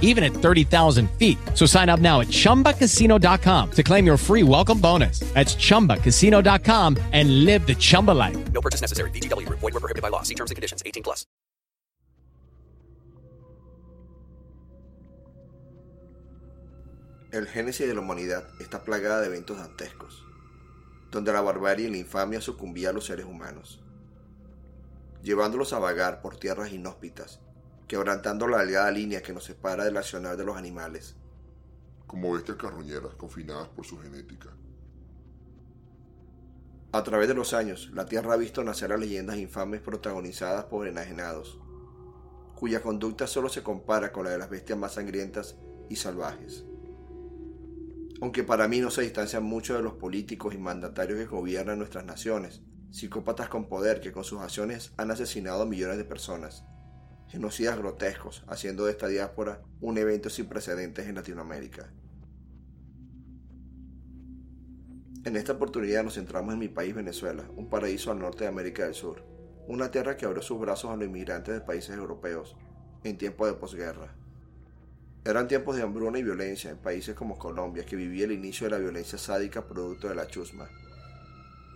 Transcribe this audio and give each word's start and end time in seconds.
even 0.00 0.22
at 0.22 0.32
30,000 0.32 1.10
feet. 1.18 1.36
So 1.54 1.66
sign 1.66 1.88
up 1.88 2.00
now 2.00 2.20
at 2.20 2.28
ChumbaCasino.com 2.28 3.70
to 3.72 3.82
claim 3.82 4.06
your 4.06 4.16
free 4.16 4.44
welcome 4.44 4.80
bonus. 4.80 5.18
That's 5.34 5.56
ChumbaCasino.com 5.56 6.96
and 7.12 7.44
live 7.44 7.66
the 7.66 7.74
Chumba 7.74 8.12
life. 8.12 8.52
No 8.52 8.60
purchase 8.60 8.80
necessary. 8.80 9.10
VGW 9.10 9.46
Group. 9.46 9.58
Void 9.58 9.74
were 9.74 9.80
prohibited 9.80 10.02
by 10.02 10.10
law. 10.10 10.22
See 10.22 10.36
terms 10.36 10.52
and 10.52 10.56
conditions. 10.56 10.84
18 10.86 11.02
plus. 11.02 11.26
El 17.34 17.48
génesis 17.48 17.88
de 17.88 17.94
la 17.94 18.00
humanidad 18.00 18.46
está 18.60 18.84
plagada 18.84 19.20
de 19.20 19.26
eventos 19.26 19.58
dantescos, 19.58 20.24
donde 21.10 21.32
la 21.32 21.40
barbarie 21.40 21.88
y 21.88 21.90
la 21.90 21.96
infamia 21.96 22.40
sucumbía 22.40 22.90
a 22.90 22.92
los 22.92 23.06
seres 23.06 23.26
humanos, 23.26 23.80
llevándolos 25.20 25.72
a 25.72 25.80
vagar 25.80 26.22
por 26.22 26.36
tierras 26.36 26.72
inhóspitas, 26.72 27.40
quebrantando 27.86 28.48
la 28.48 28.58
delgada 28.58 28.90
línea 28.90 29.22
que 29.22 29.32
nos 29.32 29.44
separa 29.44 29.84
del 29.84 29.96
accionar 29.96 30.36
de 30.36 30.44
los 30.44 30.56
animales. 30.56 31.16
como 32.06 32.32
bestias 32.32 32.58
carroñeras 32.58 33.14
confinadas 33.16 33.68
por 33.68 33.84
su 33.84 33.98
genética. 33.98 34.50
A 36.92 37.02
través 37.02 37.26
de 37.26 37.34
los 37.34 37.54
años, 37.54 37.90
la 37.92 38.06
Tierra 38.06 38.34
ha 38.34 38.36
visto 38.36 38.62
nacer 38.62 38.92
a 38.92 38.96
leyendas 38.96 39.36
infames 39.36 39.80
protagonizadas 39.80 40.66
por 40.66 40.86
enajenados, 40.86 41.58
cuya 42.54 42.82
conducta 42.82 43.26
solo 43.26 43.48
se 43.48 43.64
compara 43.64 44.12
con 44.12 44.24
la 44.24 44.30
de 44.30 44.38
las 44.38 44.48
bestias 44.48 44.78
más 44.78 44.92
sangrientas 44.92 45.56
y 45.88 45.96
salvajes. 45.96 46.64
Aunque 48.20 48.44
para 48.44 48.68
mí 48.68 48.80
no 48.80 48.90
se 48.90 49.02
distancian 49.02 49.42
mucho 49.42 49.74
de 49.74 49.82
los 49.82 49.94
políticos 49.94 50.54
y 50.54 50.58
mandatarios 50.58 51.18
que 51.18 51.26
gobiernan 51.26 51.78
nuestras 51.78 52.04
naciones, 52.04 52.62
psicópatas 52.92 53.48
con 53.48 53.68
poder 53.68 54.00
que 54.00 54.12
con 54.12 54.22
sus 54.22 54.40
acciones 54.40 54.92
han 54.96 55.10
asesinado 55.10 55.62
a 55.62 55.66
millones 55.66 55.98
de 55.98 56.04
personas, 56.04 56.64
genocidas 57.28 57.78
grotescos, 57.78 58.44
haciendo 58.46 58.84
de 58.84 58.92
esta 58.92 59.08
diáspora 59.08 59.62
un 59.80 59.98
evento 59.98 60.30
sin 60.30 60.46
precedentes 60.46 61.06
en 61.06 61.16
Latinoamérica. 61.16 61.90
En 65.24 65.36
esta 65.36 65.52
oportunidad 65.52 66.04
nos 66.04 66.14
centramos 66.14 66.52
en 66.52 66.60
mi 66.60 66.68
país 66.68 66.94
Venezuela, 66.94 67.44
un 67.56 67.70
paraíso 67.70 68.10
al 68.10 68.18
norte 68.18 68.44
de 68.44 68.48
América 68.48 68.84
del 68.84 68.94
Sur, 68.94 69.24
una 69.66 69.90
tierra 69.90 70.16
que 70.16 70.26
abrió 70.26 70.42
sus 70.42 70.60
brazos 70.60 70.90
a 70.90 70.96
los 70.96 71.06
inmigrantes 71.06 71.54
de 71.54 71.60
países 71.62 71.96
europeos 71.96 72.56
en 73.04 73.16
tiempos 73.16 73.48
de 73.48 73.54
posguerra. 73.54 74.14
Eran 75.24 75.48
tiempos 75.48 75.76
de 75.76 75.82
hambruna 75.82 76.18
y 76.18 76.22
violencia 76.22 76.70
en 76.70 76.76
países 76.76 77.14
como 77.14 77.38
Colombia, 77.38 77.86
que 77.86 77.96
vivía 77.96 78.26
el 78.26 78.32
inicio 78.32 78.66
de 78.66 78.72
la 78.72 78.78
violencia 78.78 79.16
sádica 79.16 79.66
producto 79.66 80.08
de 80.08 80.14
la 80.14 80.26
chusma, 80.26 80.68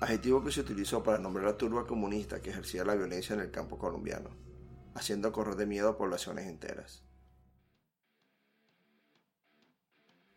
adjetivo 0.00 0.44
que 0.44 0.53
se 0.53 0.60
utilizó 0.60 1.03
para 1.03 1.19
nombrar 1.19 1.47
la 1.47 1.56
turba 1.56 1.87
comunista 1.87 2.42
que 2.42 2.50
ejercía 2.50 2.84
la 2.84 2.94
violencia 2.94 3.34
en 3.34 3.41
el 3.41 3.50
campo 3.50 3.78
colombiano, 3.78 4.28
haciendo 4.98 5.32
correr 5.32 5.56
de 5.56 5.66
miedo 5.66 5.88
a 5.88 5.97
poblaciones 5.97 6.47
enteras. 6.47 7.03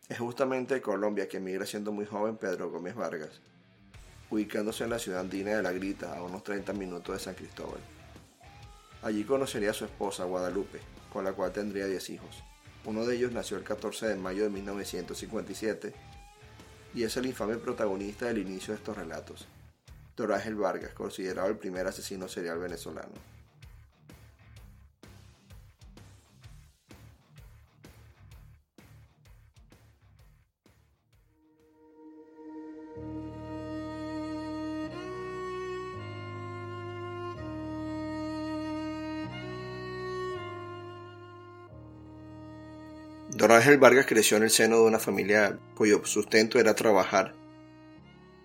Es 0.07 0.19
justamente 0.19 0.81
Colombia 0.81 1.27
que 1.27 1.37
emigra 1.37 1.65
siendo 1.65 1.91
muy 1.91 2.05
joven 2.05 2.37
Pedro 2.37 2.69
Gómez 2.69 2.95
Vargas, 2.95 3.41
ubicándose 4.29 4.83
en 4.83 4.91
la 4.91 4.99
ciudad 4.99 5.21
andina 5.21 5.55
de 5.55 5.63
La 5.63 5.71
Grita, 5.71 6.17
a 6.17 6.23
unos 6.23 6.43
30 6.43 6.73
minutos 6.73 7.15
de 7.15 7.23
San 7.23 7.35
Cristóbal. 7.35 7.79
Allí 9.01 9.23
conocería 9.23 9.71
a 9.71 9.73
su 9.73 9.85
esposa 9.85 10.25
Guadalupe, 10.25 10.79
con 11.11 11.23
la 11.23 11.33
cual 11.33 11.51
tendría 11.51 11.85
10 11.85 12.09
hijos. 12.11 12.43
Uno 12.85 13.05
de 13.05 13.15
ellos 13.15 13.31
nació 13.31 13.57
el 13.57 13.63
14 13.63 14.09
de 14.09 14.15
mayo 14.15 14.43
de 14.43 14.49
1957 14.49 15.93
y 16.93 17.03
es 17.03 17.17
el 17.17 17.25
infame 17.25 17.57
protagonista 17.57 18.25
del 18.25 18.39
inicio 18.39 18.73
de 18.73 18.79
estos 18.79 18.97
relatos, 18.97 19.47
Dorángel 20.15 20.55
Vargas, 20.55 20.93
considerado 20.93 21.47
el 21.47 21.57
primer 21.57 21.87
asesino 21.87 22.27
serial 22.27 22.59
venezolano. 22.59 23.30
Ángel 43.61 43.77
Vargas 43.77 44.07
creció 44.07 44.37
en 44.37 44.43
el 44.43 44.49
seno 44.49 44.77
de 44.77 44.85
una 44.85 44.97
familia 44.97 45.59
cuyo 45.75 46.03
sustento 46.03 46.57
era 46.57 46.73
trabajar 46.73 47.35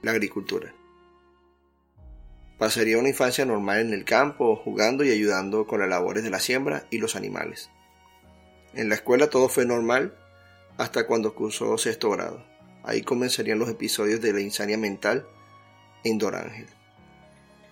la 0.03 0.11
agricultura. 0.11 0.75
Pasaría 2.59 2.99
una 2.99 3.09
infancia 3.09 3.47
normal 3.47 3.81
en 3.81 3.95
el 3.95 4.05
campo, 4.05 4.57
jugando 4.57 5.05
y 5.05 5.11
ayudando 5.11 5.67
con 5.67 5.81
las 5.81 5.89
labores 5.89 6.23
de 6.23 6.29
la 6.29 6.39
siembra 6.39 6.87
y 6.91 6.99
los 6.99 7.17
animales. 7.17 7.71
En 8.75 8.91
la 8.91 8.97
escuela 8.97 9.31
todo 9.31 9.49
fue 9.49 9.65
normal 9.65 10.15
hasta 10.77 11.07
cuando 11.07 11.35
cursó 11.35 11.79
sexto 11.79 12.11
grado. 12.11 12.45
Ahí 12.85 13.01
comenzarían 13.01 13.59
los 13.59 13.71
episodios 13.71 14.21
de 14.21 14.35
la 14.35 14.43
insania 14.43 14.77
mental 14.77 15.27
en 16.05 16.19
Don 16.19 16.35
Ángel. 16.35 16.67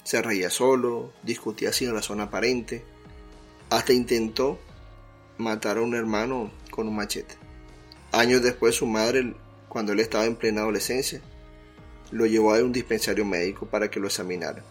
Se 0.03 0.23
reía 0.23 0.49
solo, 0.49 1.13
discutía 1.23 1.75
sin 1.75 1.93
razón 1.93 2.23
aparente, 2.23 2.87
hasta 3.69 3.93
intentó 3.93 4.59
matar 5.37 5.77
a 5.77 5.83
un 5.83 5.95
hermano 5.95 6.51
con 6.75 6.89
un 6.89 6.97
machete. 6.97 7.37
Años 8.11 8.43
después 8.43 8.75
su 8.75 8.87
madre, 8.87 9.33
cuando 9.69 9.93
él 9.93 10.01
estaba 10.01 10.25
en 10.25 10.35
plena 10.35 10.63
adolescencia, 10.63 11.21
lo 12.11 12.27
llevó 12.27 12.53
a 12.53 12.63
un 12.63 12.73
dispensario 12.73 13.25
médico 13.25 13.67
para 13.67 13.89
que 13.91 14.01
lo 14.01 14.09
examinara. 14.09 14.65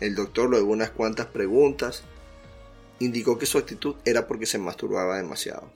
El 0.00 0.14
doctor, 0.14 0.50
luego 0.50 0.66
de 0.66 0.72
unas 0.72 0.90
cuantas 0.90 1.26
preguntas, 1.26 2.02
indicó 2.98 3.38
que 3.38 3.46
su 3.46 3.56
actitud 3.56 3.96
era 4.04 4.26
porque 4.26 4.44
se 4.44 4.58
masturbaba 4.58 5.16
demasiado. 5.16 5.72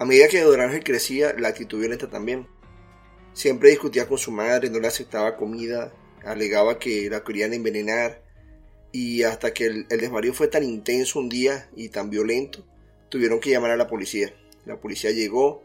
A 0.00 0.04
medida 0.04 0.28
que 0.28 0.40
Don 0.40 0.80
crecía, 0.80 1.34
la 1.38 1.48
actitud 1.48 1.78
violenta 1.78 2.08
también. 2.08 2.48
Siempre 3.32 3.70
discutía 3.70 4.08
con 4.08 4.18
su 4.18 4.32
madre, 4.32 4.70
no 4.70 4.80
le 4.80 4.88
aceptaba 4.88 5.36
comida, 5.36 5.92
alegaba 6.24 6.78
que 6.78 7.08
la 7.08 7.22
querían 7.22 7.52
envenenar 7.52 8.29
y 8.92 9.22
hasta 9.22 9.52
que 9.54 9.66
el, 9.66 9.88
desvarío 9.88 10.34
fue 10.34 10.48
tan 10.48 10.64
intenso 10.64 11.18
un 11.18 11.28
día 11.28 11.68
y 11.76 11.88
tan 11.90 12.10
violento, 12.10 12.64
tuvieron 13.08 13.40
que 13.40 13.50
llamar 13.50 13.70
a 13.70 13.76
la 13.76 13.86
policía. 13.86 14.34
La 14.66 14.80
policía 14.80 15.10
llegó 15.10 15.62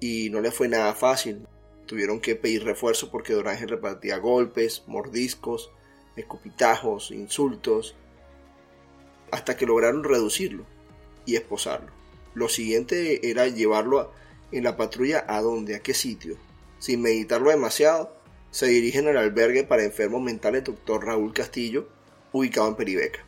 y 0.00 0.30
no 0.30 0.40
le 0.40 0.50
fue 0.50 0.68
nada 0.68 0.94
fácil. 0.94 1.46
Tuvieron 1.86 2.20
que 2.20 2.36
pedir 2.36 2.64
refuerzo 2.64 3.10
porque 3.10 3.34
Don 3.34 3.48
Ángel 3.48 3.68
repartía 3.68 4.16
golpes, 4.18 4.84
mordiscos, 4.86 5.70
escupitajos, 6.16 7.10
insultos, 7.10 7.94
hasta 9.30 9.56
que 9.56 9.66
lograron 9.66 10.04
reducirlo 10.04 10.64
y 11.26 11.36
esposarlo. 11.36 11.90
Lo 12.34 12.48
siguiente 12.48 13.28
era 13.28 13.48
llevarlo 13.48 14.00
a- 14.00 14.12
en 14.52 14.64
la 14.64 14.76
patrulla 14.76 15.24
a 15.28 15.40
dónde, 15.40 15.74
a 15.74 15.80
qué 15.80 15.94
sitio. 15.94 16.36
Sin 16.78 17.00
meditarlo 17.02 17.50
demasiado, 17.50 18.14
se 18.50 18.66
dirigen 18.66 19.08
al 19.08 19.16
albergue 19.16 19.64
para 19.64 19.84
enfermos 19.84 20.22
mentales 20.22 20.64
Dr. 20.64 21.04
Raúl 21.06 21.32
Castillo, 21.32 21.88
ubicado 22.32 22.68
en 22.68 22.74
Peribeca. 22.74 23.20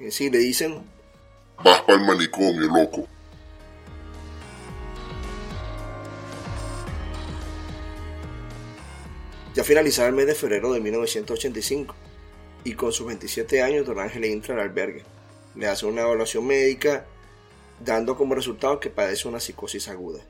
En 0.00 0.10
sí, 0.10 0.30
le 0.30 0.38
dicen, 0.38 0.82
Vas 1.62 1.82
para 1.82 2.00
el 2.00 2.06
manicomio, 2.06 2.66
loco. 2.66 3.08
ya 9.54 9.62
finalizaba 9.62 10.08
el 10.08 10.14
mes 10.14 10.26
de 10.26 10.34
febrero 10.34 10.72
de 10.72 10.80
1985, 10.80 11.94
y 12.64 12.74
con 12.74 12.92
sus 12.92 13.06
27 13.06 13.62
años 13.62 13.86
Don 13.86 14.00
Ángel 14.00 14.24
entra 14.24 14.54
al 14.54 14.60
albergue. 14.60 15.04
Le 15.54 15.68
hace 15.68 15.86
una 15.86 16.02
evaluación 16.02 16.44
médica, 16.44 17.06
dando 17.78 18.16
como 18.16 18.34
resultado 18.34 18.80
que 18.80 18.90
padece 18.90 19.28
una 19.28 19.38
psicosis 19.38 19.88
aguda. 19.88 20.20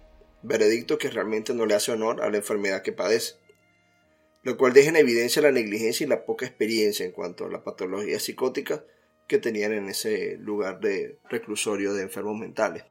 Veredicto 0.42 0.98
que 0.98 1.08
realmente 1.08 1.54
no 1.54 1.64
le 1.64 1.74
hace 1.74 1.92
honor 1.92 2.22
a 2.22 2.28
la 2.28 2.36
enfermedad 2.36 2.82
que 2.82 2.92
padece. 2.92 3.36
Lo 4.44 4.58
cual 4.58 4.74
deja 4.74 4.90
en 4.90 4.96
evidencia 4.96 5.42
la 5.42 5.50
negligencia 5.50 6.04
y 6.04 6.08
la 6.08 6.24
poca 6.24 6.46
experiencia 6.46 7.04
en 7.04 7.12
cuanto 7.12 7.46
a 7.46 7.50
la 7.50 7.64
patología 7.64 8.20
psicótica 8.20 8.84
que 9.26 9.38
tenían 9.38 9.72
en 9.72 9.88
ese 9.88 10.36
lugar 10.36 10.80
de 10.80 11.18
reclusorio 11.30 11.94
de 11.94 12.02
enfermos 12.02 12.38
mentales. 12.38 12.84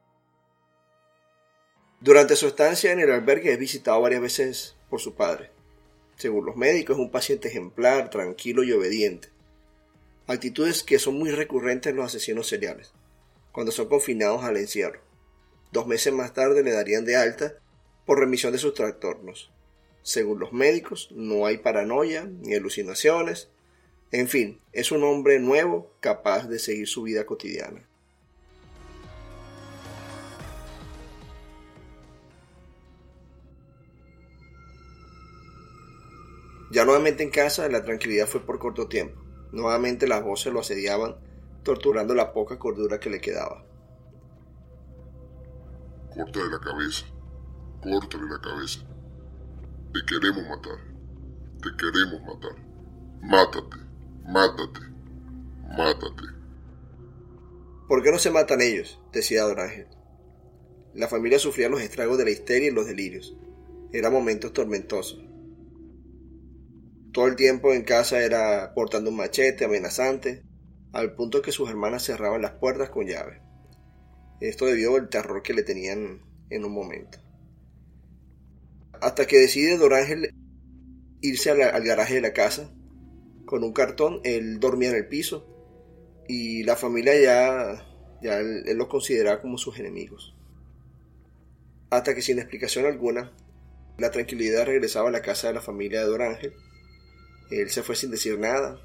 Durante 2.00 2.34
su 2.34 2.48
estancia 2.48 2.92
en 2.92 2.98
el 2.98 3.12
albergue 3.12 3.52
es 3.52 3.58
visitado 3.58 4.00
varias 4.00 4.20
veces 4.20 4.76
por 4.90 5.00
su 5.00 5.14
padre. 5.14 5.52
Según 6.16 6.44
los 6.44 6.56
médicos, 6.56 6.96
es 6.96 7.00
un 7.00 7.10
paciente 7.10 7.48
ejemplar, 7.48 8.10
tranquilo 8.10 8.64
y 8.64 8.72
obediente. 8.72 9.28
Actitudes 10.26 10.82
que 10.82 10.98
son 10.98 11.18
muy 11.18 11.30
recurrentes 11.30 11.90
en 11.90 11.96
los 11.96 12.06
asesinos 12.06 12.48
seriales, 12.48 12.92
cuando 13.52 13.70
son 13.70 13.88
confinados 13.88 14.42
al 14.42 14.56
encierro. 14.56 15.00
Dos 15.70 15.86
meses 15.86 16.12
más 16.12 16.34
tarde 16.34 16.62
le 16.62 16.72
darían 16.72 17.04
de 17.04 17.16
alta 17.16 17.54
por 18.04 18.18
remisión 18.18 18.52
de 18.52 18.58
sus 18.58 18.74
trastornos. 18.74 19.53
Según 20.04 20.38
los 20.38 20.52
médicos, 20.52 21.08
no 21.12 21.46
hay 21.46 21.56
paranoia 21.56 22.26
ni 22.26 22.54
alucinaciones. 22.54 23.48
En 24.12 24.28
fin, 24.28 24.60
es 24.70 24.92
un 24.92 25.02
hombre 25.02 25.40
nuevo 25.40 25.94
capaz 26.00 26.46
de 26.46 26.58
seguir 26.58 26.86
su 26.86 27.04
vida 27.04 27.24
cotidiana. 27.24 27.88
Ya 36.70 36.84
nuevamente 36.84 37.22
en 37.22 37.30
casa, 37.30 37.66
la 37.70 37.82
tranquilidad 37.82 38.26
fue 38.26 38.44
por 38.44 38.58
corto 38.58 38.88
tiempo. 38.88 39.18
Nuevamente 39.52 40.06
las 40.06 40.22
voces 40.22 40.52
lo 40.52 40.60
asediaban, 40.60 41.16
torturando 41.62 42.12
la 42.12 42.34
poca 42.34 42.58
cordura 42.58 43.00
que 43.00 43.08
le 43.08 43.22
quedaba. 43.22 43.64
Córtale 46.14 46.50
la 46.50 46.60
cabeza. 46.60 47.06
Córtale 47.82 48.24
la 48.28 48.40
cabeza. 48.42 48.93
Te 49.94 50.00
queremos 50.06 50.42
matar. 50.48 50.76
Te 51.62 51.70
queremos 51.78 52.20
matar. 52.22 52.56
Mátate. 53.22 53.76
Mátate. 54.26 54.80
Mátate. 55.68 56.22
¿Por 57.86 58.02
qué 58.02 58.10
no 58.10 58.18
se 58.18 58.32
matan 58.32 58.60
ellos? 58.60 59.00
decía 59.12 59.44
Don 59.44 59.60
Ángel. 59.60 59.86
La 60.94 61.06
familia 61.06 61.38
sufría 61.38 61.68
los 61.68 61.80
estragos 61.80 62.18
de 62.18 62.24
la 62.24 62.32
histeria 62.32 62.70
y 62.70 62.74
los 62.74 62.86
delirios. 62.86 63.36
Eran 63.92 64.12
momentos 64.12 64.52
tormentosos. 64.52 65.24
Todo 67.12 67.28
el 67.28 67.36
tiempo 67.36 67.72
en 67.72 67.84
casa 67.84 68.20
era 68.20 68.74
portando 68.74 69.10
un 69.10 69.16
machete 69.16 69.64
amenazante, 69.64 70.42
al 70.92 71.14
punto 71.14 71.40
que 71.40 71.52
sus 71.52 71.70
hermanas 71.70 72.02
cerraban 72.02 72.42
las 72.42 72.54
puertas 72.54 72.90
con 72.90 73.06
llave. 73.06 73.42
Esto 74.40 74.66
debido 74.66 74.96
al 74.96 75.08
terror 75.08 75.44
que 75.44 75.54
le 75.54 75.62
tenían 75.62 76.20
en 76.50 76.64
un 76.64 76.72
momento. 76.72 77.23
Hasta 79.04 79.26
que 79.26 79.38
decide 79.38 79.76
Don 79.76 79.92
Ángel 79.92 80.34
irse 81.20 81.50
al 81.50 81.84
garaje 81.84 82.14
de 82.14 82.20
la 82.22 82.32
casa 82.32 82.72
con 83.44 83.62
un 83.62 83.74
cartón, 83.74 84.22
él 84.24 84.60
dormía 84.60 84.88
en 84.88 84.96
el 84.96 85.08
piso 85.08 85.46
y 86.26 86.62
la 86.62 86.74
familia 86.74 87.12
ya, 87.20 87.86
ya 88.22 88.38
él, 88.38 88.64
los 88.78 88.88
consideraba 88.88 89.42
como 89.42 89.58
sus 89.58 89.78
enemigos. 89.78 90.34
Hasta 91.90 92.14
que 92.14 92.22
sin 92.22 92.38
explicación 92.38 92.86
alguna, 92.86 93.30
la 93.98 94.10
tranquilidad 94.10 94.64
regresaba 94.64 95.10
a 95.10 95.12
la 95.12 95.20
casa 95.20 95.48
de 95.48 95.52
la 95.52 95.60
familia 95.60 96.00
de 96.00 96.06
Don 96.06 96.22
Ángel 96.22 96.54
él 97.50 97.68
se 97.68 97.82
fue 97.82 97.94
sin 97.94 98.10
decir 98.10 98.38
nada. 98.38 98.80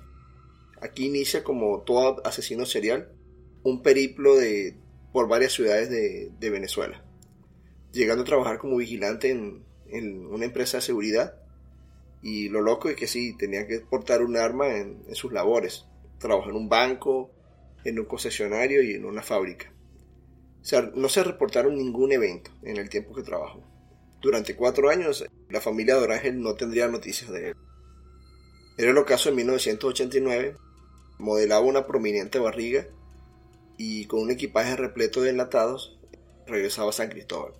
Aquí 0.81 1.05
inicia 1.05 1.45
como 1.45 1.81
todo 1.83 2.21
asesino 2.27 2.65
serial 2.65 3.09
un 3.63 3.81
periplo 3.81 4.35
de, 4.35 4.75
por 5.13 5.29
varias 5.29 5.53
ciudades 5.53 5.89
de, 5.89 6.49
Venezuela, 6.49 7.05
llegando 7.93 8.23
a 8.23 8.25
trabajar 8.25 8.57
como 8.57 8.75
vigilante 8.75 9.29
en, 9.29 9.68
una 9.91 10.45
empresa 10.45 10.77
de 10.77 10.81
seguridad. 10.81 11.35
Y 12.21 12.49
lo 12.49 12.61
loco 12.61 12.89
es 12.89 12.95
que 12.95 13.07
sí, 13.07 13.35
tenía 13.37 13.65
que 13.65 13.79
portar 13.79 14.23
un 14.23 14.35
arma 14.37 14.67
en, 14.75 15.03
en 15.07 15.15
sus 15.15 15.31
labores. 15.31 15.85
Trabajó 16.17 16.49
en 16.49 16.55
un 16.55 16.69
banco, 16.69 17.31
en 17.83 17.99
un 17.99 18.05
concesionario 18.05 18.81
y 18.81 18.93
en 18.93 19.05
una 19.05 19.21
fábrica. 19.21 19.71
O 20.61 20.65
sea, 20.65 20.91
no 20.93 21.07
se 21.07 21.23
reportaron 21.23 21.75
ningún 21.75 22.11
evento 22.11 22.51
en 22.63 22.77
el 22.77 22.89
tiempo 22.89 23.13
que 23.13 23.23
trabajó. 23.23 23.63
Durante 24.21 24.55
cuatro 24.55 24.89
años, 24.89 25.25
la 25.49 25.61
familia 25.61 25.95
de 25.95 26.03
Orángel 26.03 26.41
no 26.41 26.55
tendría 26.55 26.87
noticias 26.89 27.31
de 27.31 27.49
él. 27.49 27.55
Era 28.77 28.91
el 28.91 28.97
ocaso 28.97 29.29
en 29.29 29.35
1989, 29.35 30.57
modelaba 31.17 31.65
una 31.65 31.85
prominente 31.85 32.39
barriga 32.39 32.87
y 33.77 34.05
con 34.05 34.21
un 34.21 34.31
equipaje 34.31 34.75
repleto 34.75 35.21
de 35.21 35.29
enlatados 35.29 35.97
regresaba 36.47 36.89
a 36.89 36.93
San 36.93 37.09
Cristóbal. 37.09 37.53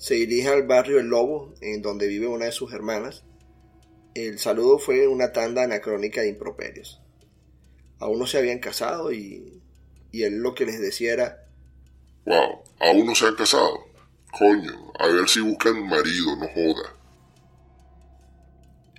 Se 0.00 0.14
dirige 0.14 0.48
al 0.48 0.62
barrio 0.62 0.98
El 0.98 1.08
Lobo, 1.08 1.52
en 1.60 1.82
donde 1.82 2.06
vive 2.06 2.26
una 2.26 2.46
de 2.46 2.52
sus 2.52 2.72
hermanas. 2.72 3.22
El 4.14 4.38
saludo 4.38 4.78
fue 4.78 5.06
una 5.06 5.30
tanda 5.30 5.62
anacrónica 5.62 6.22
de 6.22 6.30
improperios. 6.30 7.02
Aún 7.98 8.18
no 8.18 8.26
se 8.26 8.38
habían 8.38 8.60
casado 8.60 9.12
y, 9.12 9.62
y 10.10 10.22
él 10.22 10.38
lo 10.38 10.54
que 10.54 10.64
les 10.64 10.80
decía 10.80 11.12
era... 11.12 11.44
Wow, 12.24 12.62
aún 12.78 13.04
no 13.04 13.14
se 13.14 13.26
han 13.26 13.34
casado. 13.34 13.78
Coño, 14.32 14.90
a 14.98 15.06
ver 15.06 15.28
si 15.28 15.40
buscan 15.40 15.86
marido, 15.86 16.34
no 16.34 16.48
joda. 16.48 16.96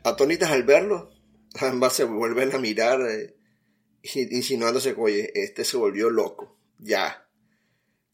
Atónitas 0.03 0.51
al 0.51 0.61
verlo, 0.61 1.09
ambas 1.61 1.93
se 1.93 2.03
vuelven 2.03 2.53
a 2.53 2.59
mirar, 2.59 3.01
eh, 3.01 3.35
insinuándose 4.03 4.93
que, 4.93 5.01
oye, 5.01 5.31
este 5.33 5.65
se 5.65 5.77
volvió 5.77 6.11
loco, 6.11 6.59
ya. 6.77 7.27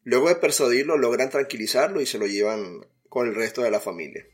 Luego 0.07 0.29
de 0.29 0.35
persuadirlo, 0.35 0.97
logran 0.97 1.29
tranquilizarlo 1.29 1.99
y 1.99 2.05
se 2.05 2.17
lo 2.17 2.27
llevan 2.27 2.85
con 3.09 3.27
el 3.27 3.35
resto 3.35 3.61
de 3.61 3.71
la 3.71 3.81
familia. 3.81 4.25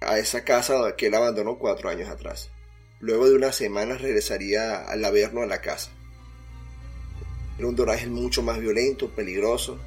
A 0.00 0.18
esa 0.18 0.42
casa 0.42 0.96
que 0.96 1.08
él 1.08 1.14
abandonó 1.14 1.58
cuatro 1.58 1.90
años 1.90 2.08
atrás. 2.08 2.48
Luego 2.98 3.28
de 3.28 3.34
unas 3.34 3.56
semanas 3.56 4.00
regresaría 4.00 4.86
al 4.86 5.04
Averno 5.04 5.42
a 5.42 5.46
la 5.46 5.60
casa. 5.60 5.90
Era 7.58 7.68
un 7.68 7.76
doraje 7.76 8.06
mucho 8.06 8.42
más 8.42 8.58
violento, 8.58 9.10
peligroso, 9.10 9.78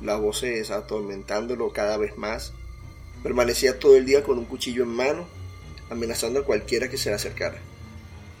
las 0.00 0.18
voces 0.18 0.70
atormentándolo 0.70 1.70
cada 1.74 1.98
vez 1.98 2.16
más. 2.16 2.54
Permanecía 3.22 3.78
todo 3.78 3.94
el 3.96 4.06
día 4.06 4.22
con 4.22 4.38
un 4.38 4.46
cuchillo 4.46 4.84
en 4.84 4.88
mano 4.88 5.28
amenazando 5.90 6.40
a 6.40 6.46
cualquiera 6.46 6.88
que 6.88 6.96
se 6.96 7.10
le 7.10 7.16
acercara, 7.16 7.58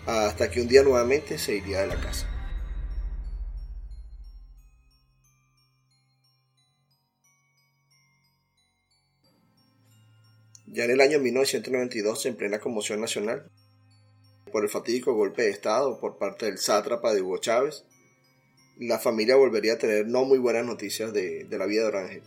hasta 0.06 0.50
que 0.50 0.62
un 0.62 0.68
día 0.68 0.82
nuevamente 0.82 1.36
se 1.36 1.56
iría 1.56 1.82
de 1.82 1.88
la 1.88 2.00
casa. 2.00 2.31
Ya 10.72 10.84
en 10.84 10.90
el 10.90 11.02
año 11.02 11.18
1992, 11.18 12.24
en 12.24 12.34
plena 12.34 12.58
conmoción 12.58 12.98
nacional, 12.98 13.44
por 14.50 14.64
el 14.64 14.70
fatídico 14.70 15.12
golpe 15.12 15.42
de 15.42 15.50
Estado 15.50 16.00
por 16.00 16.16
parte 16.16 16.46
del 16.46 16.56
sátrapa 16.56 17.12
de 17.12 17.20
Hugo 17.20 17.36
Chávez, 17.36 17.84
la 18.78 18.98
familia 18.98 19.36
volvería 19.36 19.74
a 19.74 19.78
tener 19.78 20.06
no 20.06 20.24
muy 20.24 20.38
buenas 20.38 20.64
noticias 20.64 21.12
de, 21.12 21.44
de 21.44 21.58
la 21.58 21.66
vida 21.66 21.82
de 21.82 21.88
Orangel. 21.88 22.22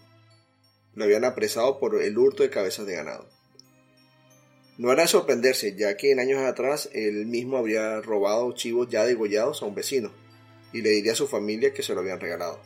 Lo 0.93 1.05
habían 1.05 1.25
apresado 1.25 1.79
por 1.79 1.99
el 1.99 2.15
hurto 2.19 2.43
de 2.43 2.51
cabezas 2.51 2.85
de 2.85 2.93
ganado. 2.93 3.27
No 4.77 4.91
era 4.91 5.01
de 5.01 5.07
sorprenderse, 5.07 5.75
ya 5.75 5.97
que 5.97 6.11
en 6.11 6.19
años 6.19 6.43
atrás 6.43 6.91
él 6.93 7.25
mismo 7.25 7.57
habría 7.57 7.99
robado 8.01 8.53
chivos 8.53 8.89
ya 8.89 9.05
degollados 9.05 9.63
a 9.63 9.65
un 9.65 9.73
vecino 9.73 10.13
y 10.71 10.83
le 10.83 10.91
diría 10.91 11.13
a 11.13 11.15
su 11.15 11.27
familia 11.27 11.73
que 11.73 11.81
se 11.81 11.95
lo 11.95 12.01
habían 12.01 12.19
regalado. 12.19 12.61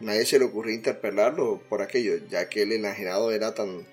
Nadie 0.00 0.26
se 0.26 0.38
le 0.38 0.44
ocurrió 0.44 0.74
interpelarlo 0.74 1.62
por 1.70 1.80
aquello, 1.80 2.18
ya 2.28 2.50
que 2.50 2.64
el 2.64 2.72
enajenado 2.72 3.32
era 3.32 3.54
tan 3.54 3.86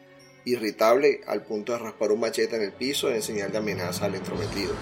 irritable 0.53 1.21
al 1.27 1.43
punto 1.43 1.73
de 1.73 1.79
raspar 1.79 2.11
un 2.11 2.19
machete 2.19 2.55
en 2.55 2.63
el 2.63 2.71
piso 2.71 3.09
en 3.09 3.21
señal 3.21 3.51
de 3.51 3.57
amenaza 3.57 4.05
al 4.05 4.15
entrometido. 4.15 4.73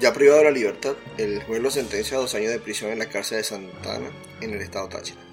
Ya 0.00 0.12
privado 0.12 0.38
de 0.38 0.44
la 0.44 0.50
libertad, 0.52 0.94
el 1.16 1.42
juez 1.42 1.60
lo 1.60 1.72
sentencia 1.72 2.16
a 2.16 2.20
dos 2.20 2.34
años 2.36 2.52
de 2.52 2.60
prisión 2.60 2.92
en 2.92 3.00
la 3.00 3.08
cárcel 3.08 3.38
de 3.38 3.44
Santana, 3.44 4.10
en 4.40 4.52
el 4.52 4.60
estado 4.60 4.88
Táchira. 4.88 5.27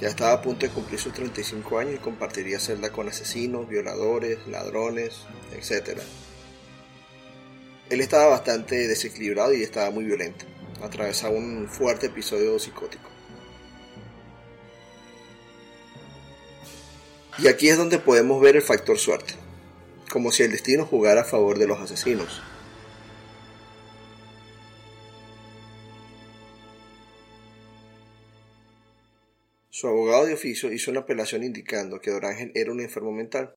Ya 0.00 0.08
estaba 0.08 0.32
a 0.32 0.42
punto 0.42 0.66
de 0.66 0.72
cumplir 0.72 0.98
sus 0.98 1.12
35 1.12 1.78
años 1.78 1.94
y 1.94 1.98
compartiría 1.98 2.58
celda 2.58 2.90
con 2.90 3.08
asesinos, 3.08 3.68
violadores, 3.68 4.46
ladrones, 4.48 5.22
etc. 5.52 6.00
Él 7.90 8.00
estaba 8.00 8.26
bastante 8.26 8.88
desequilibrado 8.88 9.54
y 9.54 9.62
estaba 9.62 9.90
muy 9.90 10.04
violento. 10.04 10.44
Atravesaba 10.82 11.34
un 11.34 11.68
fuerte 11.68 12.06
episodio 12.06 12.58
psicótico. 12.58 13.08
Y 17.38 17.48
aquí 17.48 17.68
es 17.68 17.76
donde 17.76 17.98
podemos 17.98 18.40
ver 18.40 18.56
el 18.56 18.62
factor 18.62 18.98
suerte, 18.98 19.34
como 20.10 20.30
si 20.30 20.44
el 20.44 20.52
destino 20.52 20.86
jugara 20.86 21.22
a 21.22 21.24
favor 21.24 21.58
de 21.58 21.66
los 21.66 21.80
asesinos. 21.80 22.42
Su 29.84 29.88
abogado 29.88 30.24
de 30.24 30.32
oficio 30.32 30.72
hizo 30.72 30.90
una 30.90 31.00
apelación 31.00 31.42
indicando 31.44 32.00
que 32.00 32.10
Dorángel 32.10 32.52
era 32.54 32.72
un 32.72 32.80
enfermo 32.80 33.12
mental 33.12 33.54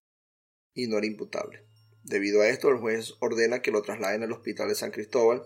y 0.74 0.88
no 0.88 0.98
era 0.98 1.07
imputable, 1.07 1.63
Debido 2.03 2.41
a 2.41 2.50
esto, 2.50 2.67
el 2.67 2.79
juez 2.79 3.13
ordena 3.22 3.62
que 3.62 3.72
lo 3.72 3.81
trasladen 3.81 4.24
al 4.24 4.34
hospital 4.34 4.67
de 4.67 4.75
San 4.75 4.91
Cristóbal, 4.91 5.43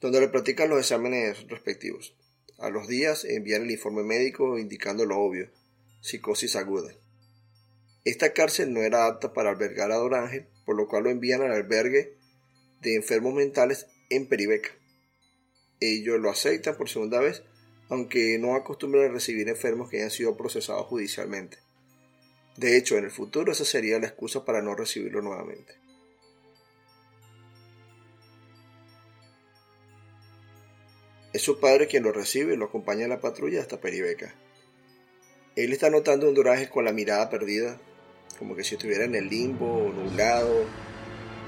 donde 0.00 0.20
le 0.20 0.28
practican 0.28 0.70
los 0.70 0.78
exámenes 0.78 1.48
respectivos. 1.48 2.16
A 2.60 2.70
los 2.70 2.86
días 2.86 3.24
envían 3.24 3.62
el 3.62 3.72
informe 3.72 4.04
médico 4.04 4.58
indicando 4.58 5.06
lo 5.06 5.18
obvio, 5.18 5.50
psicosis 6.02 6.54
aguda. 6.54 6.94
Esta 8.04 8.32
cárcel 8.32 8.72
no 8.72 8.82
era 8.82 9.06
apta 9.06 9.32
para 9.32 9.50
albergar 9.50 9.90
a 9.90 9.96
Don 9.96 10.14
Ángel, 10.14 10.46
por 10.64 10.76
lo 10.76 10.86
cual 10.86 11.02
lo 11.02 11.10
envían 11.10 11.42
al 11.42 11.50
albergue 11.50 12.14
de 12.80 12.94
enfermos 12.94 13.34
mentales 13.34 13.88
en 14.08 14.28
Peribeca. 14.28 14.70
Ellos 15.80 16.20
lo 16.20 16.30
aceptan 16.30 16.76
por 16.76 16.88
segunda 16.88 17.18
vez, 17.18 17.42
aunque 17.88 18.38
no 18.38 18.54
acostumbran 18.54 19.10
a 19.10 19.12
recibir 19.12 19.48
enfermos 19.48 19.88
que 19.88 19.98
hayan 19.98 20.10
sido 20.10 20.36
procesados 20.36 20.86
judicialmente. 20.86 21.58
De 22.56 22.76
hecho, 22.76 22.96
en 22.96 23.04
el 23.04 23.10
futuro 23.10 23.52
esa 23.52 23.64
sería 23.64 23.98
la 23.98 24.06
excusa 24.06 24.44
para 24.44 24.62
no 24.62 24.74
recibirlo 24.74 25.20
nuevamente. 25.22 25.74
Es 31.32 31.42
su 31.42 31.60
padre 31.60 31.86
quien 31.86 32.02
lo 32.02 32.12
recibe 32.12 32.54
y 32.54 32.56
lo 32.56 32.64
acompaña 32.64 33.04
en 33.04 33.10
la 33.10 33.20
patrulla 33.20 33.60
hasta 33.60 33.78
Peribeca. 33.78 34.34
Él 35.54 35.72
está 35.72 35.90
notando 35.90 36.32
Doraje 36.32 36.70
con 36.70 36.86
la 36.86 36.92
mirada 36.92 37.28
perdida, 37.28 37.78
como 38.38 38.56
que 38.56 38.64
si 38.64 38.74
estuviera 38.74 39.04
en 39.04 39.14
el 39.14 39.28
limbo 39.28 39.66
o 39.66 39.92
nublado. 39.92 40.64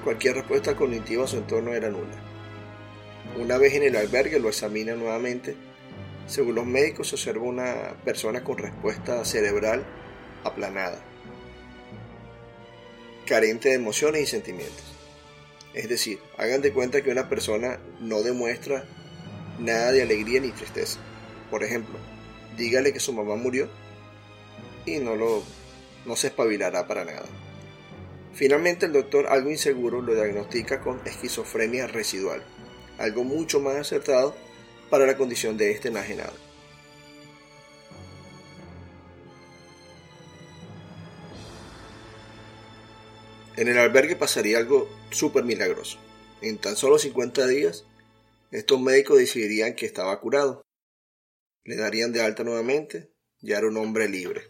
Cualquier 0.03 0.35
respuesta 0.35 0.75
cognitiva 0.75 1.23
a 1.23 1.27
su 1.27 1.37
entorno 1.37 1.73
era 1.73 1.89
nula. 1.89 2.23
Una 3.39 3.57
vez 3.57 3.73
en 3.73 3.83
el 3.83 3.95
albergue 3.95 4.39
lo 4.39 4.49
examina 4.49 4.93
nuevamente. 4.93 5.55
Según 6.29 6.53
los 6.53 6.65
médicos 6.67 7.07
se 7.07 7.15
observa 7.15 7.43
una 7.43 7.95
persona 8.05 8.43
con 8.43 8.59
respuesta 8.59 9.25
cerebral 9.25 9.83
aplanada, 10.43 11.03
carente 13.25 13.69
de 13.69 13.75
emociones 13.75 14.21
y 14.21 14.25
sentimientos. 14.27 14.83
Es 15.73 15.89
decir, 15.89 16.19
hagan 16.37 16.61
de 16.61 16.71
cuenta 16.71 17.01
que 17.01 17.09
una 17.09 17.29
persona 17.29 17.79
no 17.99 18.21
demuestra 18.21 18.85
nada 19.57 19.91
de 19.91 20.03
alegría 20.03 20.39
ni 20.39 20.51
tristeza. 20.51 20.99
Por 21.49 21.63
ejemplo, 21.63 21.97
dígale 22.55 22.93
que 22.93 22.99
su 22.99 23.11
mamá 23.11 23.35
murió 23.35 23.67
y 24.85 24.99
no 24.99 25.15
lo 25.15 25.41
no 26.05 26.15
se 26.15 26.27
espabilará 26.27 26.85
para 26.85 27.05
nada. 27.05 27.25
Finalmente 28.33 28.85
el 28.85 28.93
doctor, 28.93 29.25
algo 29.27 29.49
inseguro, 29.49 30.03
lo 30.03 30.13
diagnostica 30.13 30.79
con 30.79 31.01
esquizofrenia 31.07 31.87
residual, 31.87 32.43
algo 32.99 33.23
mucho 33.23 33.59
más 33.59 33.77
acertado 33.77 34.35
para 34.89 35.05
la 35.05 35.17
condición 35.17 35.57
de 35.57 35.71
este 35.71 35.89
enajenado. 35.89 36.33
En 43.59 43.67
el 43.67 43.77
albergue 43.77 44.15
pasaría 44.15 44.57
algo 44.57 44.89
súper 45.11 45.43
milagroso. 45.43 45.99
En 46.41 46.57
tan 46.57 46.77
solo 46.77 46.97
50 46.97 47.45
días, 47.47 47.83
estos 48.51 48.79
médicos 48.79 49.17
decidirían 49.17 49.75
que 49.75 49.85
estaba 49.85 50.17
curado. 50.21 50.61
Le 51.65 51.75
darían 51.75 52.13
de 52.13 52.21
alta 52.21 52.45
nuevamente, 52.45 53.11
ya 53.41 53.57
era 53.57 53.67
un 53.67 53.75
hombre 53.75 54.07
libre. 54.07 54.43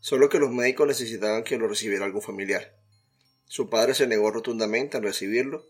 Solo 0.00 0.28
que 0.28 0.40
los 0.40 0.50
médicos 0.50 0.88
necesitaban 0.88 1.44
que 1.44 1.56
lo 1.56 1.68
recibiera 1.68 2.04
algún 2.04 2.20
familiar. 2.20 2.74
Su 3.44 3.70
padre 3.70 3.94
se 3.94 4.06
negó 4.08 4.30
rotundamente 4.32 4.96
a 4.96 5.00
recibirlo, 5.00 5.64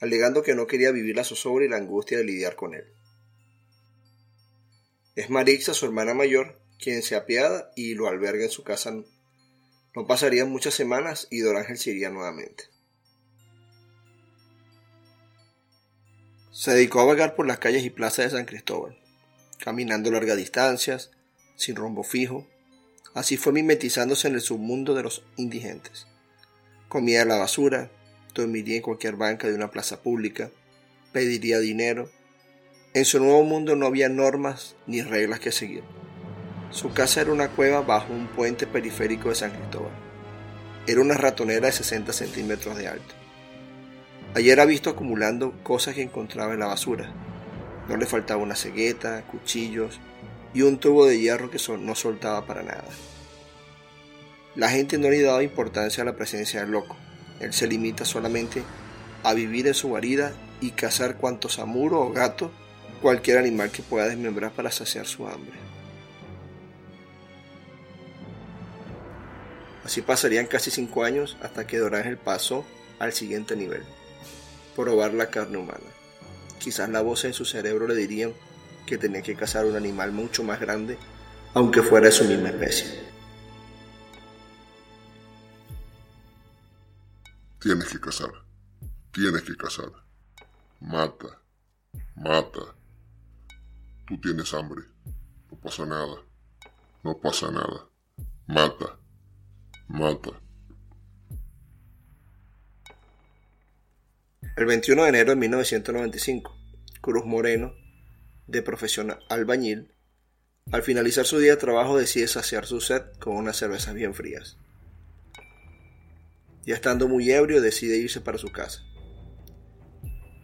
alegando 0.00 0.42
que 0.42 0.54
no 0.54 0.66
quería 0.66 0.90
vivir 0.90 1.16
la 1.16 1.24
zozobra 1.24 1.64
y 1.64 1.68
la 1.68 1.76
angustia 1.76 2.18
de 2.18 2.24
lidiar 2.24 2.56
con 2.56 2.74
él. 2.74 2.84
Es 5.16 5.30
Marixa, 5.30 5.74
su 5.74 5.86
hermana 5.86 6.14
mayor, 6.14 6.60
quien 6.78 7.02
se 7.02 7.16
apiada 7.16 7.72
y 7.74 7.94
lo 7.94 8.06
alberga 8.06 8.44
en 8.44 8.50
su 8.50 8.62
casa 8.62 8.94
no 9.94 10.06
pasarían 10.06 10.50
muchas 10.50 10.74
semanas 10.74 11.26
y 11.28 11.40
Don 11.40 11.56
Ángel 11.56 11.76
se 11.76 11.90
iría 11.90 12.10
nuevamente. 12.10 12.64
Se 16.52 16.72
dedicó 16.72 17.00
a 17.00 17.04
vagar 17.04 17.34
por 17.34 17.46
las 17.46 17.58
calles 17.58 17.84
y 17.84 17.90
plazas 17.90 18.26
de 18.26 18.38
San 18.38 18.46
Cristóbal, 18.46 18.96
caminando 19.58 20.10
largas 20.10 20.36
distancias, 20.36 21.10
sin 21.56 21.76
rumbo 21.76 22.04
fijo. 22.04 22.46
Así 23.14 23.36
fue 23.36 23.52
mimetizándose 23.52 24.28
en 24.28 24.34
el 24.34 24.40
submundo 24.40 24.94
de 24.94 25.02
los 25.02 25.24
indigentes. 25.36 26.06
Comía 26.88 27.24
la 27.24 27.36
basura, 27.36 27.90
dormiría 28.42 28.76
en 28.76 28.82
cualquier 28.82 29.16
banca 29.16 29.48
de 29.48 29.54
una 29.54 29.70
plaza 29.70 30.02
pública, 30.02 30.50
pediría 31.12 31.58
dinero. 31.58 32.10
En 32.94 33.04
su 33.04 33.18
nuevo 33.18 33.42
mundo 33.44 33.76
no 33.76 33.86
había 33.86 34.08
normas 34.08 34.76
ni 34.86 35.02
reglas 35.02 35.40
que 35.40 35.52
seguir. 35.52 35.82
Su 36.70 36.92
casa 36.92 37.20
era 37.20 37.32
una 37.32 37.48
cueva 37.48 37.80
bajo 37.80 38.12
un 38.12 38.26
puente 38.28 38.66
periférico 38.66 39.28
de 39.30 39.34
San 39.34 39.50
Cristóbal. 39.50 39.92
Era 40.86 41.00
una 41.00 41.14
ratonera 41.14 41.66
de 41.66 41.72
60 41.72 42.12
centímetros 42.12 42.76
de 42.76 42.88
alto. 42.88 43.14
Allí 44.34 44.50
era 44.50 44.64
visto 44.64 44.90
acumulando 44.90 45.52
cosas 45.62 45.94
que 45.94 46.02
encontraba 46.02 46.52
en 46.52 46.60
la 46.60 46.66
basura. 46.66 47.12
No 47.88 47.96
le 47.96 48.06
faltaba 48.06 48.42
una 48.42 48.54
cegueta, 48.54 49.22
cuchillos 49.22 49.98
y 50.52 50.62
un 50.62 50.78
tubo 50.78 51.06
de 51.06 51.18
hierro 51.18 51.50
que 51.50 51.58
no 51.78 51.94
soltaba 51.94 52.46
para 52.46 52.62
nada. 52.62 52.84
La 54.54 54.68
gente 54.68 54.98
no 54.98 55.08
le 55.08 55.22
daba 55.22 55.42
importancia 55.42 56.02
a 56.02 56.06
la 56.06 56.16
presencia 56.16 56.60
del 56.60 56.72
loco. 56.72 56.96
Él 57.40 57.52
se 57.52 57.66
limita 57.66 58.04
solamente 58.04 58.62
a 59.22 59.34
vivir 59.34 59.66
en 59.66 59.74
su 59.74 59.88
guarida 59.88 60.32
y 60.60 60.72
cazar 60.72 61.16
cuantos 61.16 61.58
amuro 61.58 62.00
o 62.00 62.12
gato, 62.12 62.50
cualquier 63.00 63.38
animal 63.38 63.70
que 63.70 63.82
pueda 63.82 64.08
desmembrar 64.08 64.52
para 64.52 64.70
saciar 64.70 65.06
su 65.06 65.26
hambre. 65.26 65.56
Así 69.84 70.02
pasarían 70.02 70.46
casi 70.46 70.70
cinco 70.70 71.04
años 71.04 71.36
hasta 71.42 71.66
que 71.66 71.78
Don 71.78 71.94
Ángel 71.94 72.18
pasó 72.18 72.64
al 72.98 73.12
siguiente 73.12 73.56
nivel, 73.56 73.84
probar 74.76 75.14
la 75.14 75.30
carne 75.30 75.56
humana. 75.56 75.78
Quizás 76.58 76.90
la 76.90 77.00
voz 77.00 77.24
en 77.24 77.32
su 77.32 77.44
cerebro 77.44 77.86
le 77.86 77.94
dirían 77.94 78.32
que 78.84 78.98
tenía 78.98 79.22
que 79.22 79.34
cazar 79.34 79.64
un 79.64 79.76
animal 79.76 80.12
mucho 80.12 80.42
más 80.42 80.60
grande, 80.60 80.98
aunque 81.54 81.82
fuera 81.82 82.06
de 82.06 82.12
su 82.12 82.24
misma 82.24 82.48
especie. 82.48 83.07
Tienes 87.60 87.88
que 87.88 88.00
cazar, 88.00 88.30
tienes 89.12 89.42
que 89.42 89.56
cazar. 89.56 89.90
Mata, 90.80 91.42
mata. 92.14 92.76
Tú 94.06 94.20
tienes 94.20 94.54
hambre, 94.54 94.82
no 95.50 95.58
pasa 95.58 95.84
nada, 95.84 96.22
no 97.02 97.18
pasa 97.18 97.50
nada. 97.50 97.88
Mata, 98.46 98.98
Mata. 99.88 100.30
El 104.56 104.66
21 104.66 105.02
de 105.02 105.08
enero 105.08 105.30
de 105.30 105.36
1995, 105.36 106.54
Cruz 107.00 107.24
Moreno, 107.24 107.74
de 108.46 108.62
profesión 108.62 109.16
albañil, 109.30 109.94
al 110.72 110.82
finalizar 110.82 111.24
su 111.24 111.38
día 111.38 111.52
de 111.52 111.56
trabajo 111.56 111.96
decide 111.96 112.28
saciar 112.28 112.66
su 112.66 112.82
sed 112.82 113.02
con 113.18 113.36
unas 113.36 113.56
cervezas 113.56 113.94
bien 113.94 114.12
frías. 114.14 114.58
Ya 116.68 116.74
estando 116.74 117.08
muy 117.08 117.30
ebrio 117.30 117.62
decide 117.62 117.96
irse 117.96 118.20
para 118.20 118.36
su 118.36 118.52
casa. 118.52 118.82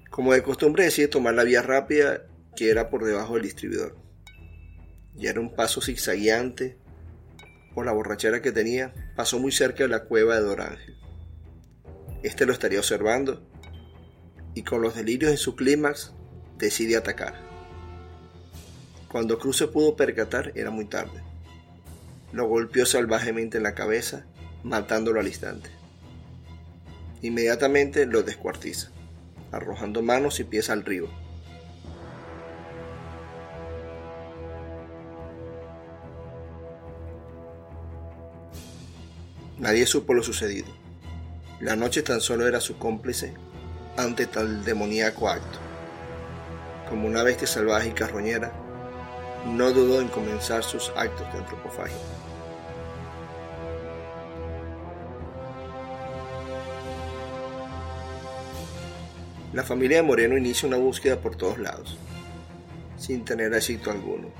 Como 0.08 0.32
de 0.32 0.42
costumbre 0.42 0.84
decide 0.84 1.06
tomar 1.06 1.34
la 1.34 1.44
vía 1.44 1.60
rápida 1.60 2.22
que 2.56 2.70
era 2.70 2.88
por 2.88 3.04
debajo 3.04 3.34
del 3.34 3.42
distribuidor. 3.42 3.98
Ya 5.16 5.28
era 5.28 5.40
un 5.40 5.54
paso 5.54 5.82
zigzagueante 5.82 6.78
por 7.74 7.84
la 7.84 7.92
borrachera 7.92 8.40
que 8.40 8.52
tenía, 8.52 8.94
pasó 9.14 9.38
muy 9.38 9.52
cerca 9.52 9.84
de 9.84 9.90
la 9.90 10.04
cueva 10.04 10.36
de 10.36 10.40
Dorángel. 10.40 10.96
Este 12.22 12.46
lo 12.46 12.54
estaría 12.54 12.78
observando 12.78 13.46
y 14.54 14.62
con 14.62 14.80
los 14.80 14.94
delirios 14.94 15.30
en 15.30 15.36
su 15.36 15.54
clímax 15.54 16.14
decide 16.56 16.96
atacar. 16.96 17.34
Cuando 19.12 19.38
Cruz 19.38 19.58
se 19.58 19.68
pudo 19.68 19.94
percatar 19.94 20.52
era 20.54 20.70
muy 20.70 20.86
tarde. 20.86 21.22
Lo 22.32 22.48
golpeó 22.48 22.86
salvajemente 22.86 23.58
en 23.58 23.64
la 23.64 23.74
cabeza, 23.74 24.24
matándolo 24.62 25.20
al 25.20 25.26
instante. 25.26 25.83
Inmediatamente 27.24 28.04
lo 28.04 28.22
descuartiza, 28.22 28.90
arrojando 29.50 30.02
manos 30.02 30.40
y 30.40 30.44
pies 30.44 30.68
al 30.68 30.84
río 30.84 31.08
Nadie 39.58 39.86
supo 39.86 40.12
lo 40.12 40.22
sucedido. 40.22 40.66
La 41.60 41.76
noche 41.76 42.02
tan 42.02 42.20
solo 42.20 42.46
era 42.46 42.60
su 42.60 42.76
cómplice 42.76 43.32
ante 43.96 44.26
tal 44.26 44.62
demoníaco 44.62 45.30
acto. 45.30 45.58
Como 46.90 47.08
una 47.08 47.22
bestia 47.22 47.46
salvaje 47.46 47.88
y 47.88 47.92
carroñera, 47.92 48.52
no 49.46 49.70
dudó 49.70 50.02
en 50.02 50.08
comenzar 50.08 50.62
sus 50.62 50.92
actos 50.94 51.32
de 51.32 51.38
antropofagia. 51.38 51.96
La 59.54 59.62
familia 59.62 59.98
de 59.98 60.02
Moreno 60.02 60.36
inicia 60.36 60.66
una 60.66 60.78
búsqueda 60.78 61.20
por 61.20 61.36
todos 61.36 61.60
lados, 61.60 61.96
sin 62.98 63.24
tener 63.24 63.54
éxito 63.54 63.92
alguno, 63.92 64.32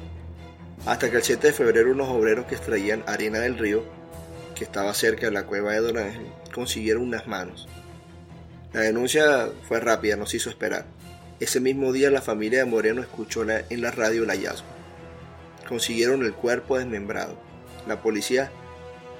hasta 0.86 1.08
que 1.08 1.18
el 1.18 1.22
7 1.22 1.46
de 1.46 1.52
febrero 1.52 1.92
unos 1.92 2.08
obreros 2.08 2.46
que 2.46 2.56
extraían 2.56 3.04
arena 3.06 3.38
del 3.38 3.56
río 3.56 3.84
que 4.56 4.64
estaba 4.64 4.92
cerca 4.92 5.26
de 5.26 5.32
la 5.32 5.46
cueva 5.46 5.70
de 5.70 5.82
Don 5.82 5.98
Ángel, 5.98 6.26
consiguieron 6.52 7.04
unas 7.04 7.28
manos. 7.28 7.68
La 8.72 8.80
denuncia 8.80 9.50
fue 9.68 9.78
rápida, 9.78 10.16
no 10.16 10.26
se 10.26 10.38
hizo 10.38 10.50
esperar. 10.50 10.84
Ese 11.38 11.60
mismo 11.60 11.92
día 11.92 12.10
la 12.10 12.20
familia 12.20 12.58
de 12.58 12.64
Moreno 12.64 13.00
escuchó 13.00 13.48
en 13.48 13.80
la 13.82 13.92
radio 13.92 14.24
el 14.24 14.30
hallazgo. 14.30 14.66
Consiguieron 15.68 16.24
el 16.24 16.34
cuerpo 16.34 16.76
desmembrado. 16.76 17.38
La 17.86 18.02
policía 18.02 18.50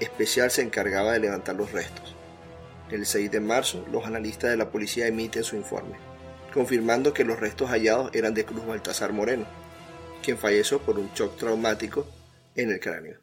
especial 0.00 0.50
se 0.50 0.62
encargaba 0.62 1.12
de 1.12 1.20
levantar 1.20 1.54
los 1.54 1.70
restos. 1.70 2.13
El 2.90 3.06
6 3.06 3.30
de 3.30 3.40
marzo, 3.40 3.84
los 3.90 4.04
analistas 4.04 4.50
de 4.50 4.56
la 4.56 4.70
policía 4.70 5.06
emiten 5.06 5.42
su 5.42 5.56
informe, 5.56 5.96
confirmando 6.52 7.14
que 7.14 7.24
los 7.24 7.40
restos 7.40 7.70
hallados 7.70 8.10
eran 8.14 8.34
de 8.34 8.44
Cruz 8.44 8.66
Baltasar 8.66 9.12
Moreno, 9.12 9.46
quien 10.22 10.36
falleció 10.36 10.80
por 10.80 10.98
un 10.98 11.10
shock 11.14 11.36
traumático 11.38 12.06
en 12.54 12.70
el 12.70 12.80
cráneo. 12.80 13.18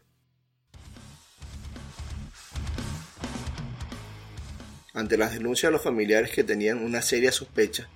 Ante 4.93 5.17
las 5.17 5.33
denuncias 5.33 5.69
de 5.69 5.73
los 5.73 5.83
familiares 5.83 6.31
que 6.31 6.43
tenían 6.43 6.83
una 6.83 7.01
seria 7.01 7.31
sospecha 7.31 7.87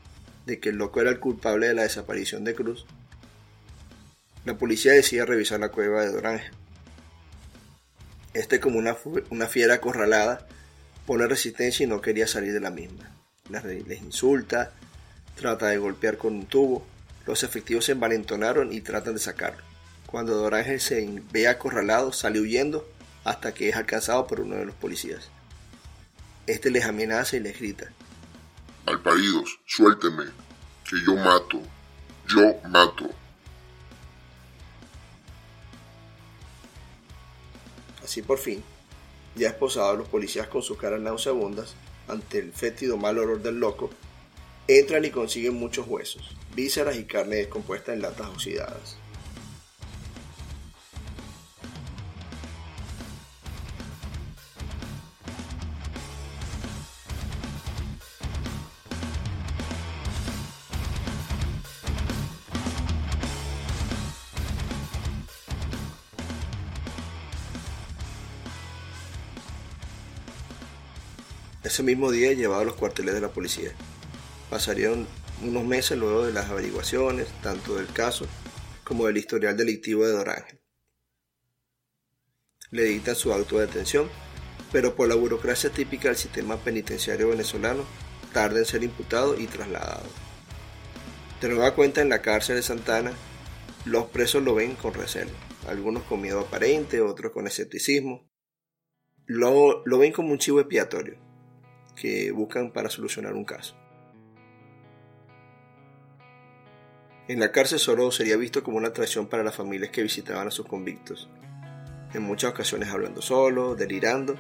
de 0.46 0.60
que 0.60 0.70
el 0.70 0.78
loco 0.78 1.02
era 1.02 1.10
el 1.10 1.20
culpable 1.20 1.68
de 1.68 1.74
la 1.74 1.82
desaparición 1.82 2.44
de 2.44 2.56
Cruz, 2.56 2.86
la 4.46 4.58
policía 4.60 4.94
decide 4.94 5.26
revisar 5.26 5.60
la 5.60 5.70
cueva 5.70 6.04
de 6.04 6.12
Dorange. 6.12 6.52
Este 8.36 8.60
como 8.60 8.78
una, 8.78 8.96
una 9.32 9.48
fiera 9.48 9.74
acorralada 9.74 10.48
pone 11.06 11.28
resistencia 11.28 11.84
y 11.84 11.88
no 11.88 12.02
quería 12.02 12.28
salir 12.28 12.54
de 12.54 12.60
la 12.60 12.72
misma. 12.72 13.12
Les 13.50 14.02
insulta, 14.02 14.74
trata 15.36 15.68
de 15.68 15.78
golpear 15.78 16.18
con 16.18 16.34
un 16.34 16.46
tubo. 16.48 16.86
Los 17.26 17.44
efectivos 17.44 17.86
se 17.86 17.94
envalentonaron 17.94 18.74
y 18.74 18.82
tratan 18.82 19.14
de 19.14 19.20
sacarlo. 19.20 19.64
Cuando 20.08 20.36
Dorángel 20.36 20.80
se 20.80 21.22
ve 21.32 21.48
acorralado, 21.48 22.12
sale 22.12 22.40
huyendo 22.40 22.88
hasta 23.24 23.54
que 23.54 23.70
es 23.70 23.76
alcanzado 23.76 24.28
por 24.28 24.40
uno 24.40 24.56
de 24.56 24.66
los 24.66 24.76
policías. 24.76 25.30
Este 26.48 26.70
les 26.70 26.86
amenaza 26.86 27.36
y 27.36 27.40
les 27.40 27.58
grita. 27.60 27.92
Alparidos, 28.86 29.60
suélteme, 29.66 30.26
que 30.88 30.98
yo 31.06 31.16
mato, 31.16 31.60
yo 32.28 32.56
mato. 32.70 33.10
Así 38.04 38.22
por 38.22 38.38
fin, 38.38 38.64
ya 39.36 39.50
esposados 39.50 39.98
los 39.98 40.08
policías 40.08 40.48
con 40.48 40.62
sus 40.62 40.78
caras 40.78 41.02
nauseabundas, 41.02 41.76
ante 42.08 42.40
el 42.40 42.52
fétido 42.52 42.98
mal 42.98 43.18
olor 43.18 43.42
del 43.42 43.60
loco, 43.60 43.90
entran 44.68 45.06
y 45.06 45.10
consiguen 45.10 45.56
muchos 45.56 45.88
huesos, 45.88 46.36
vísceras 46.56 46.98
y 46.98 47.06
carne 47.06 47.38
descompuesta 47.38 47.94
en 47.94 48.02
latas 48.02 48.28
oxidadas. 48.28 48.98
Ese 71.76 71.84
mismo 71.84 72.10
día 72.10 72.32
llevado 72.32 72.62
a 72.62 72.64
los 72.64 72.76
cuarteles 72.76 73.16
de 73.16 73.20
la 73.20 73.34
policía. 73.34 73.70
Pasarían 74.50 75.06
unos 75.44 75.66
meses 75.66 75.98
luego 75.98 76.26
de 76.26 76.32
las 76.32 76.50
averiguaciones, 76.50 77.28
tanto 77.44 77.76
del 77.76 77.88
caso 77.88 78.28
como 78.86 79.08
del 79.08 79.18
historial 79.18 79.58
delictivo 79.58 80.06
de 80.06 80.14
Dorángel. 80.14 80.62
Le 82.72 82.84
dictan 82.86 83.18
su 83.18 83.34
auto 83.34 83.60
de 83.60 83.68
detención, 83.68 84.10
pero 84.72 84.96
por 84.96 85.10
la 85.10 85.16
burocracia 85.16 85.70
típica 85.70 86.08
del 86.08 86.16
sistema 86.16 86.56
penitenciario 86.56 87.28
venezolano, 87.28 87.84
tarda 88.32 88.60
en 88.60 88.66
ser 88.66 88.82
imputado 88.82 89.38
y 89.38 89.46
trasladado. 89.48 90.06
De 91.42 91.50
nueva 91.50 91.76
cuenta 91.76 92.02
en 92.02 92.08
la 92.08 92.22
cárcel 92.22 92.56
de 92.56 92.62
Santana, 92.62 93.12
los 93.84 94.06
presos 94.06 94.42
lo 94.42 94.56
ven 94.56 94.78
con 94.78 94.94
recelo, 94.94 95.32
algunos 95.68 96.04
con 96.04 96.22
miedo 96.22 96.40
aparente, 96.40 97.02
otros 97.02 97.34
con 97.34 97.48
escepticismo. 97.48 98.32
Lo, 99.26 99.86
lo 99.86 99.98
ven 99.98 100.14
como 100.14 100.32
un 100.32 100.40
chivo 100.40 100.62
expiatorio, 100.62 101.25
que 101.96 102.32
buscan 102.32 102.72
para 102.72 102.90
solucionar 102.90 103.34
un 103.34 103.46
caso. 103.46 103.76
En 107.28 107.40
la 107.40 107.52
cárcel 107.52 107.80
solo 107.80 108.12
sería 108.12 108.38
visto 108.38 108.64
como 108.64 108.78
una 108.78 108.90
atracción 108.90 109.28
para 109.28 109.44
las 109.44 109.56
familias 109.56 109.90
que 109.90 110.04
visitaban 110.04 110.48
a 110.48 110.52
sus 110.52 110.68
convictos, 110.68 111.28
en 112.14 112.22
muchas 112.22 112.52
ocasiones 112.52 112.90
hablando 112.90 113.22
solo, 113.22 113.74
delirando, 113.74 114.36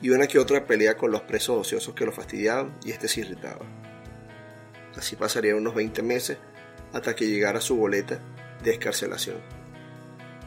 y 0.00 0.10
una 0.10 0.26
que 0.26 0.38
otra 0.38 0.66
pelea 0.66 0.96
con 0.96 1.10
los 1.10 1.22
presos 1.22 1.60
ociosos 1.60 1.94
que 1.94 2.06
lo 2.06 2.12
fastidiaban 2.12 2.78
y 2.84 2.90
este 2.90 3.08
se 3.08 3.20
irritaba. 3.20 3.66
Así 4.96 5.14
pasaría 5.14 5.56
unos 5.56 5.74
20 5.74 6.02
meses 6.02 6.38
hasta 6.94 7.14
que 7.14 7.26
llegara 7.26 7.60
su 7.60 7.76
boleta 7.76 8.18
de 8.64 8.72
escarcelación, 8.72 9.36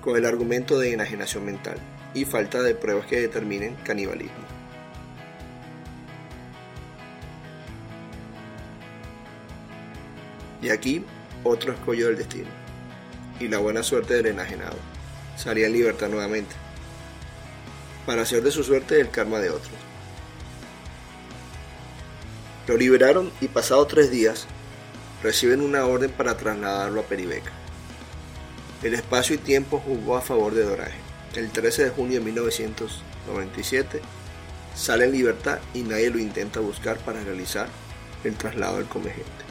con 0.02 0.17
el 0.17 0.25
argumento 0.25 0.80
de 0.80 0.93
enajenación 0.93 1.45
mental 1.45 1.78
y 2.15 2.25
falta 2.25 2.63
de 2.63 2.73
pruebas 2.73 3.06
que 3.06 3.21
determinen 3.21 3.75
canibalismo. 3.84 4.59
Y 10.62 10.69
aquí 10.69 11.04
otro 11.43 11.74
escollo 11.74 12.08
del 12.08 12.17
destino. 12.17 12.50
Y 13.39 13.48
la 13.48 13.60
buena 13.60 13.84
suerte 13.84 14.15
del 14.15 14.28
enajenado. 14.28 14.78
Salía 15.38 15.67
en 15.67 15.74
libertad 15.74 16.10
nuevamente. 16.10 16.56
Para 18.06 18.24
hacer 18.24 18.43
de 18.43 18.52
su 18.52 18.63
suerte 18.63 19.00
el 19.00 19.10
karma 19.10 19.39
de 19.39 19.50
otros. 19.50 19.72
Lo 22.67 22.78
liberaron 22.78 23.32
y 23.41 23.48
pasados 23.48 23.88
tres 23.88 24.12
días 24.12 24.45
reciben 25.24 25.62
una 25.62 25.86
orden 25.86 26.12
para 26.12 26.38
trasladarlo 26.38 27.02
a 27.02 27.04
Peribeca. 27.04 27.52
El 28.84 28.93
espacio 28.93 29.36
y 29.36 29.39
tiempo 29.39 29.82
jugó 29.86 30.17
a 30.17 30.22
favor 30.22 30.54
de 30.54 30.63
Doraje. 30.63 31.00
El 31.36 31.52
13 31.52 31.86
de 31.86 31.89
junio 31.89 32.19
de 32.19 32.26
1997 32.26 34.02
sale 34.76 35.06
en 35.06 35.12
libertad 35.12 35.60
y 35.74 35.82
nadie 35.82 36.10
lo 36.10 36.19
intenta 36.19 36.60
buscar 36.60 36.98
para 37.00 37.24
realizar 37.24 37.67
el 38.24 38.36
traslado 38.36 38.78
del 38.78 38.88
comegente. 38.88 39.48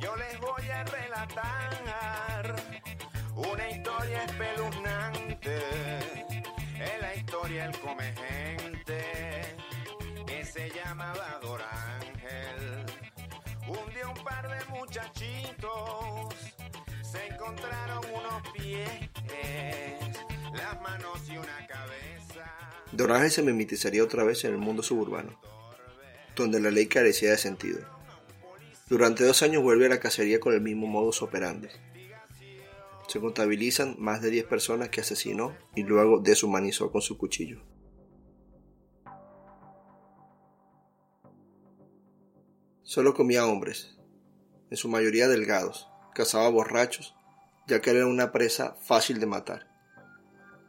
Yo 0.00 0.16
les 0.16 0.40
voy 0.40 0.68
a 0.70 0.84
relatar 0.84 2.56
una 3.36 3.70
historia 3.70 4.24
espeluznante. 4.24 5.58
Es 6.80 7.00
la 7.02 7.14
historia 7.14 7.64
del 7.64 7.78
come 7.80 8.14
gente 8.14 9.56
que 10.26 10.44
se 10.44 10.70
llamaba 10.70 11.38
Dorángel. 11.42 12.86
Un 13.68 13.94
día 13.94 14.08
un 14.08 14.24
par 14.24 14.48
de 14.48 14.64
muchachitos 14.70 16.34
se 17.02 17.26
encontraron 17.26 18.02
unos 18.14 18.52
pies, 18.54 18.90
las 20.54 20.80
manos 20.80 21.20
y 21.28 21.36
una 21.36 21.66
cabeza. 21.66 22.46
Dorángel 22.92 23.30
se 23.30 23.42
mimetizaría 23.42 24.02
otra 24.02 24.24
vez 24.24 24.44
en 24.44 24.52
el 24.52 24.58
mundo 24.58 24.82
suburbano, 24.82 25.38
donde 26.34 26.58
la 26.58 26.70
ley 26.70 26.86
carecía 26.86 27.32
de 27.32 27.38
sentido. 27.38 27.99
Durante 28.90 29.24
dos 29.24 29.42
años 29.42 29.62
vuelve 29.62 29.86
a 29.86 29.88
la 29.88 30.00
cacería 30.00 30.40
con 30.40 30.52
el 30.52 30.60
mismo 30.60 30.88
modus 30.88 31.22
operandi. 31.22 31.68
Se 33.06 33.20
contabilizan 33.20 33.94
más 34.00 34.20
de 34.20 34.30
10 34.30 34.46
personas 34.46 34.88
que 34.88 35.00
asesinó 35.00 35.56
y 35.76 35.84
luego 35.84 36.18
deshumanizó 36.18 36.90
con 36.90 37.00
su 37.00 37.16
cuchillo. 37.16 37.62
Solo 42.82 43.14
comía 43.14 43.46
hombres, 43.46 43.96
en 44.70 44.76
su 44.76 44.88
mayoría 44.88 45.28
delgados, 45.28 45.88
cazaba 46.12 46.48
borrachos, 46.48 47.14
ya 47.68 47.80
que 47.80 47.90
era 47.90 48.06
una 48.06 48.32
presa 48.32 48.74
fácil 48.82 49.20
de 49.20 49.26
matar. 49.26 49.68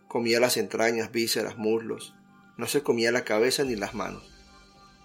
Comía 0.08 0.40
las 0.40 0.58
entrañas, 0.58 1.12
vísceras, 1.12 1.58
muslos, 1.58 2.14
no 2.56 2.68
se 2.68 2.84
comía 2.84 3.12
la 3.12 3.24
cabeza 3.24 3.64
ni 3.64 3.76
las 3.76 3.96
manos, 3.96 4.32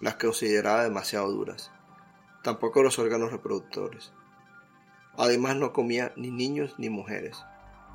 las 0.03 0.17
consideraba 0.17 0.85
demasiado 0.85 1.33
duras 1.33 1.71
tampoco 2.47 2.81
los 2.81 3.01
órganos 3.01 3.33
reproductores. 3.33 4.13
Además 5.19 5.57
no 5.57 5.73
comía 5.73 6.13
ni 6.15 6.31
niños 6.31 6.77
ni 6.79 6.89
mujeres, 6.89 7.37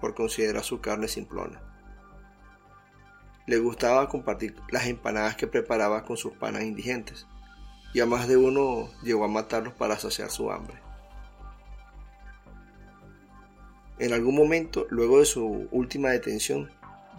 por 0.02 0.14
considerar 0.14 0.62
su 0.66 0.82
carne 0.82 1.08
simplona. 1.08 1.62
Le 3.48 3.60
gustaba 3.60 4.10
compartir 4.10 4.54
las 4.70 4.88
empanadas 4.88 5.38
que 5.38 5.48
preparaba 5.48 6.04
con 6.04 6.18
sus 6.18 6.34
panas 6.34 6.64
indigentes, 6.64 7.28
y 7.94 8.02
a 8.02 8.06
más 8.06 8.28
de 8.28 8.36
uno 8.36 8.90
llegó 9.04 9.24
a 9.24 9.30
matarlos 9.30 9.74
para 9.74 9.98
saciar 9.98 10.30
su 10.30 10.52
hambre. 10.52 10.76
En 14.00 14.12
algún 14.12 14.36
momento, 14.36 14.86
luego 14.90 15.20
de 15.20 15.26
su 15.26 15.70
última 15.72 16.10
detención, 16.10 16.70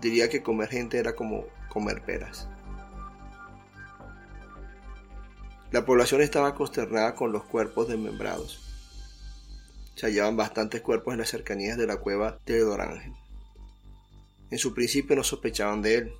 diría 0.02 0.28
que 0.28 0.42
comer 0.42 0.68
gente 0.68 0.98
era 0.98 1.14
como 1.14 1.46
comer 1.70 2.04
peras. 2.04 2.46
La 5.72 5.86
población 5.86 6.20
estaba 6.20 6.54
consternada 6.54 7.14
con 7.14 7.32
los 7.32 7.44
cuerpos 7.44 7.88
desmembrados. 7.88 8.60
Se 9.94 10.04
hallaban 10.04 10.36
bastantes 10.36 10.82
cuerpos 10.82 11.14
en 11.14 11.20
las 11.20 11.30
cercanías 11.30 11.78
de 11.78 11.86
la 11.86 11.96
cueva 11.96 12.38
de 12.44 12.58
Dorángel. 12.60 13.14
En 14.50 14.58
su 14.58 14.74
principio 14.74 15.16
no 15.16 15.24
sospechaban 15.24 15.80
de 15.80 15.94
él, 15.94 16.12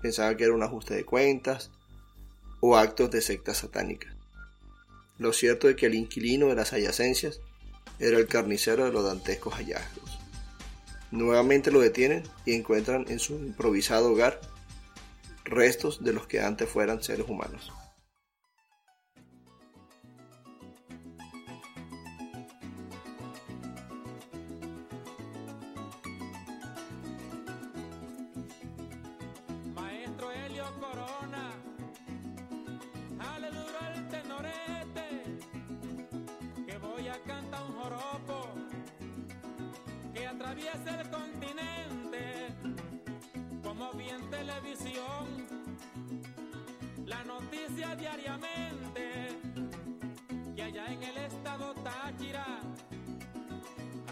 pensaban 0.00 0.36
que 0.36 0.44
era 0.44 0.54
un 0.54 0.62
ajuste 0.62 0.94
de 0.94 1.04
cuentas 1.04 1.72
o 2.60 2.76
actos 2.76 3.10
de 3.10 3.22
secta 3.22 3.54
satánica. 3.54 4.14
Lo 5.18 5.32
cierto 5.32 5.68
es 5.68 5.74
que 5.74 5.86
el 5.86 5.96
inquilino 5.96 6.46
de 6.46 6.54
las 6.54 6.72
adyacencias 6.72 7.40
era 7.98 8.18
el 8.18 8.28
carnicero 8.28 8.84
de 8.84 8.92
los 8.92 9.04
dantescos 9.04 9.54
hallazgos. 9.54 10.16
Nuevamente 11.10 11.72
lo 11.72 11.80
detienen 11.80 12.22
y 12.44 12.54
encuentran 12.54 13.04
en 13.08 13.18
su 13.18 13.34
improvisado 13.34 14.12
hogar 14.12 14.40
restos 15.44 16.04
de 16.04 16.12
los 16.12 16.28
que 16.28 16.40
antes 16.40 16.68
fueran 16.68 17.02
seres 17.02 17.28
humanos. 17.28 17.72
La 47.04 47.24
noticia 47.24 47.94
diariamente, 47.96 49.28
que 50.54 50.62
allá 50.62 50.92
en 50.92 51.02
el 51.02 51.16
estado 51.18 51.74
Táchira 51.74 52.60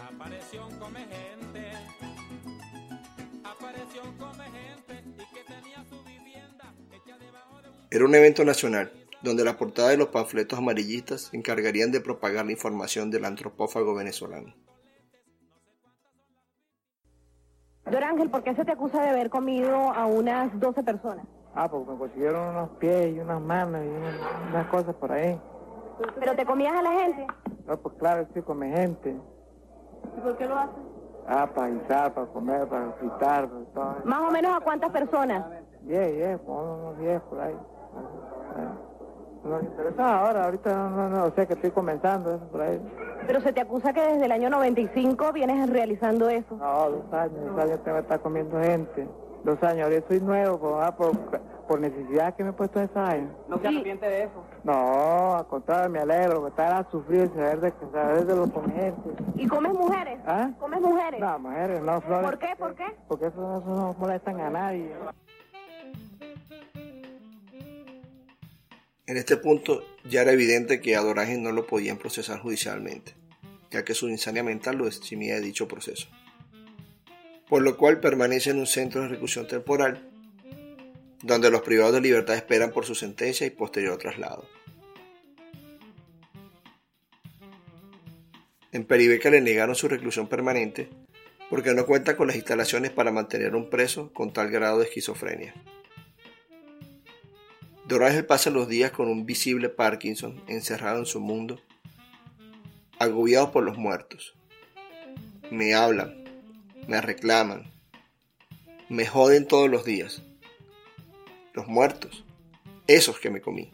apareció 0.09 0.67
un 0.67 0.75
come 0.79 0.99
gente 1.01 1.71
apareció 3.43 4.03
un 4.03 4.17
come 4.17 4.45
gente 4.45 5.03
y 5.13 5.33
que 5.33 5.43
tenía 5.43 5.83
su 5.89 6.03
vivienda 6.03 6.73
hecha 6.91 7.17
debajo 7.17 7.61
de 7.61 7.69
un 7.69 7.75
Era 7.91 8.05
un 8.05 8.15
evento 8.15 8.43
nacional, 8.43 8.91
donde 9.21 9.43
la 9.43 9.57
portada 9.57 9.89
de 9.89 9.97
los 9.97 10.09
panfletos 10.09 10.59
amarillistas 10.59 11.29
se 11.29 11.37
encargarían 11.37 11.91
de 11.91 12.01
propagar 12.01 12.45
la 12.45 12.51
información 12.51 13.11
del 13.11 13.25
antropófago 13.25 13.95
venezolano. 13.95 14.55
Don 17.91 18.03
Ángel, 18.03 18.29
¿por 18.29 18.43
qué 18.43 18.55
se 18.55 18.65
te 18.65 18.71
acusa 18.71 19.01
de 19.01 19.09
haber 19.09 19.29
comido 19.29 19.75
a 19.75 20.05
unas 20.07 20.57
12 20.59 20.83
personas? 20.83 21.25
Ah, 21.53 21.67
porque 21.69 21.91
me 21.91 21.97
consiguieron 21.97 22.49
unos 22.49 22.69
pies 22.79 23.15
y 23.15 23.19
unas 23.19 23.39
manos 23.41 23.81
y 23.83 23.87
unas, 23.87 24.15
unas 24.49 24.67
cosas 24.67 24.95
por 24.95 25.11
ahí. 25.11 25.39
¿Pero 26.19 26.35
te 26.35 26.45
comías 26.45 26.73
a 26.75 26.81
la 26.81 26.91
gente? 26.91 27.27
No, 27.67 27.77
pues 27.77 27.95
claro, 27.97 28.25
sí, 28.33 28.41
come 28.41 28.69
gente. 28.71 29.15
¿Y 30.17 30.19
por 30.21 30.35
qué 30.37 30.45
lo 30.47 30.57
haces? 30.57 30.75
Ah, 31.27 31.47
para 31.53 31.69
guisar, 31.69 32.13
para 32.13 32.27
comer, 32.27 32.67
para 32.67 32.91
fritar, 32.93 33.47
para 33.49 33.65
todo. 33.73 33.95
Más 34.03 34.21
o 34.21 34.31
menos 34.31 34.55
a 34.55 34.59
cuántas 34.61 34.89
personas? 34.91 35.45
Diez, 35.81 36.15
diez, 36.15 36.39
unos 36.45 36.97
diez 36.99 37.21
por 37.21 37.39
ahí. 37.39 37.55
Ah, 38.57 38.73
No 39.43 39.57
me 39.59 39.63
interesa 39.63 40.19
ahora, 40.19 40.45
ahorita 40.45 40.73
no, 40.75 40.89
no, 40.89 41.09
no, 41.09 41.23
o 41.25 41.31
sea 41.31 41.45
que 41.45 41.53
estoy 41.53 41.71
comenzando 41.71 42.33
eso 42.35 42.45
por 42.47 42.61
ahí. 42.61 42.81
Pero 43.27 43.41
se 43.41 43.53
te 43.53 43.61
acusa 43.61 43.93
que 43.93 44.01
desde 44.01 44.25
el 44.25 44.31
año 44.31 44.49
95 44.49 45.31
vienes 45.33 45.69
realizando 45.69 46.29
eso. 46.29 46.55
No, 46.57 46.89
dos 46.89 47.13
años, 47.13 47.45
dos 47.45 47.57
años 47.59 47.83
tengo 47.83 47.97
que 47.97 48.01
estar 48.03 48.19
comiendo 48.21 48.59
gente. 48.59 49.07
Dos 49.43 49.61
años, 49.63 49.83
ahorita 49.83 50.07
soy 50.07 50.19
nuevo, 50.21 50.59
por, 50.59 50.83
ah, 50.83 50.95
por, 50.95 51.11
por 51.67 51.79
necesidad 51.79 52.35
que 52.35 52.43
me 52.43 52.49
he 52.49 52.53
puesto 52.53 52.79
esos 52.81 52.97
años. 52.97 53.31
¿No 53.47 53.59
se 53.59 53.67
arrepiente 53.67 54.07
de 54.07 54.23
eso? 54.23 54.43
No, 54.63 55.35
al 55.35 55.45
contrario, 55.47 55.89
me 55.91 55.99
alegro, 55.99 56.41
que 56.43 56.49
estar 56.49 56.73
a 56.73 56.89
sufrir, 56.89 57.29
saber 57.35 57.59
de, 57.61 57.73
saber 57.91 58.25
de 58.25 58.35
los 58.35 58.49
gente. 58.51 59.09
¿Y 59.35 59.47
comes 59.47 59.73
mujeres? 59.73 60.19
¿Ah? 60.25 60.49
¿Comes 60.59 60.81
mujeres? 60.81 61.19
No, 61.19 61.39
mujeres, 61.39 61.81
no, 61.81 62.01
flores. 62.01 62.29
¿Por 62.29 62.39
qué? 62.39 62.55
¿Por 62.57 62.75
qué? 62.75 62.85
Porque 63.07 63.25
eso, 63.27 63.39
no- 63.41 63.57
eso 63.59 63.69
no 63.69 63.95
molestan 63.99 64.39
a 64.41 64.49
nadie. 64.49 64.91
En 69.07 69.17
este 69.17 69.37
punto 69.37 69.85
ya 70.03 70.23
era 70.23 70.31
evidente 70.31 70.81
que 70.81 70.95
a 70.95 71.01
no 71.03 71.51
lo 71.51 71.67
podían 71.67 71.97
procesar 71.97 72.39
judicialmente, 72.39 73.13
ya 73.69 73.85
que 73.85 73.93
su 73.93 74.09
insania 74.09 74.43
mental 74.43 74.77
lo 74.77 74.87
eximía 74.87 75.35
de 75.35 75.41
dicho 75.41 75.67
proceso. 75.67 76.07
Por 77.47 77.61
lo 77.61 77.77
cual 77.77 77.99
permanece 77.99 78.49
en 78.49 78.57
un 78.57 78.65
centro 78.65 79.03
de 79.03 79.09
reclusión 79.09 79.47
temporal, 79.47 80.09
donde 81.21 81.51
los 81.51 81.61
privados 81.61 81.93
de 81.93 82.01
libertad 82.01 82.35
esperan 82.35 82.71
por 82.71 82.85
su 82.85 82.95
sentencia 82.95 83.45
y 83.45 83.51
posterior 83.51 83.97
traslado. 83.97 84.47
En 88.71 88.85
Peribeca 88.85 89.29
le 89.29 89.39
negaron 89.39 89.75
su 89.75 89.87
reclusión 89.87 90.27
permanente 90.27 90.89
porque 91.49 91.75
no 91.75 91.85
cuenta 91.85 92.17
con 92.17 92.27
las 92.27 92.35
instalaciones 92.35 92.91
para 92.91 93.11
mantener 93.11 93.53
a 93.53 93.57
un 93.57 93.69
preso 93.69 94.11
con 94.13 94.33
tal 94.33 94.49
grado 94.49 94.79
de 94.79 94.85
esquizofrenia. 94.85 95.53
Dorángel 97.87 98.25
pasa 98.25 98.49
los 98.49 98.67
días 98.67 98.91
con 98.91 99.07
un 99.07 99.27
visible 99.27 99.69
Parkinson 99.69 100.43
encerrado 100.47 100.97
en 100.97 101.05
su 101.05 101.19
mundo, 101.19 101.61
agobiado 102.97 103.51
por 103.51 103.63
los 103.63 103.77
muertos. 103.77 104.33
Me 105.51 105.75
hablan, 105.75 106.23
me 106.87 106.99
reclaman, 106.99 107.71
me 108.89 109.05
joden 109.05 109.47
todos 109.47 109.69
los 109.69 109.85
días. 109.85 110.23
Los 111.53 111.67
muertos, 111.67 112.23
esos 112.87 113.19
que 113.19 113.29
me 113.29 113.39
comí. 113.39 113.69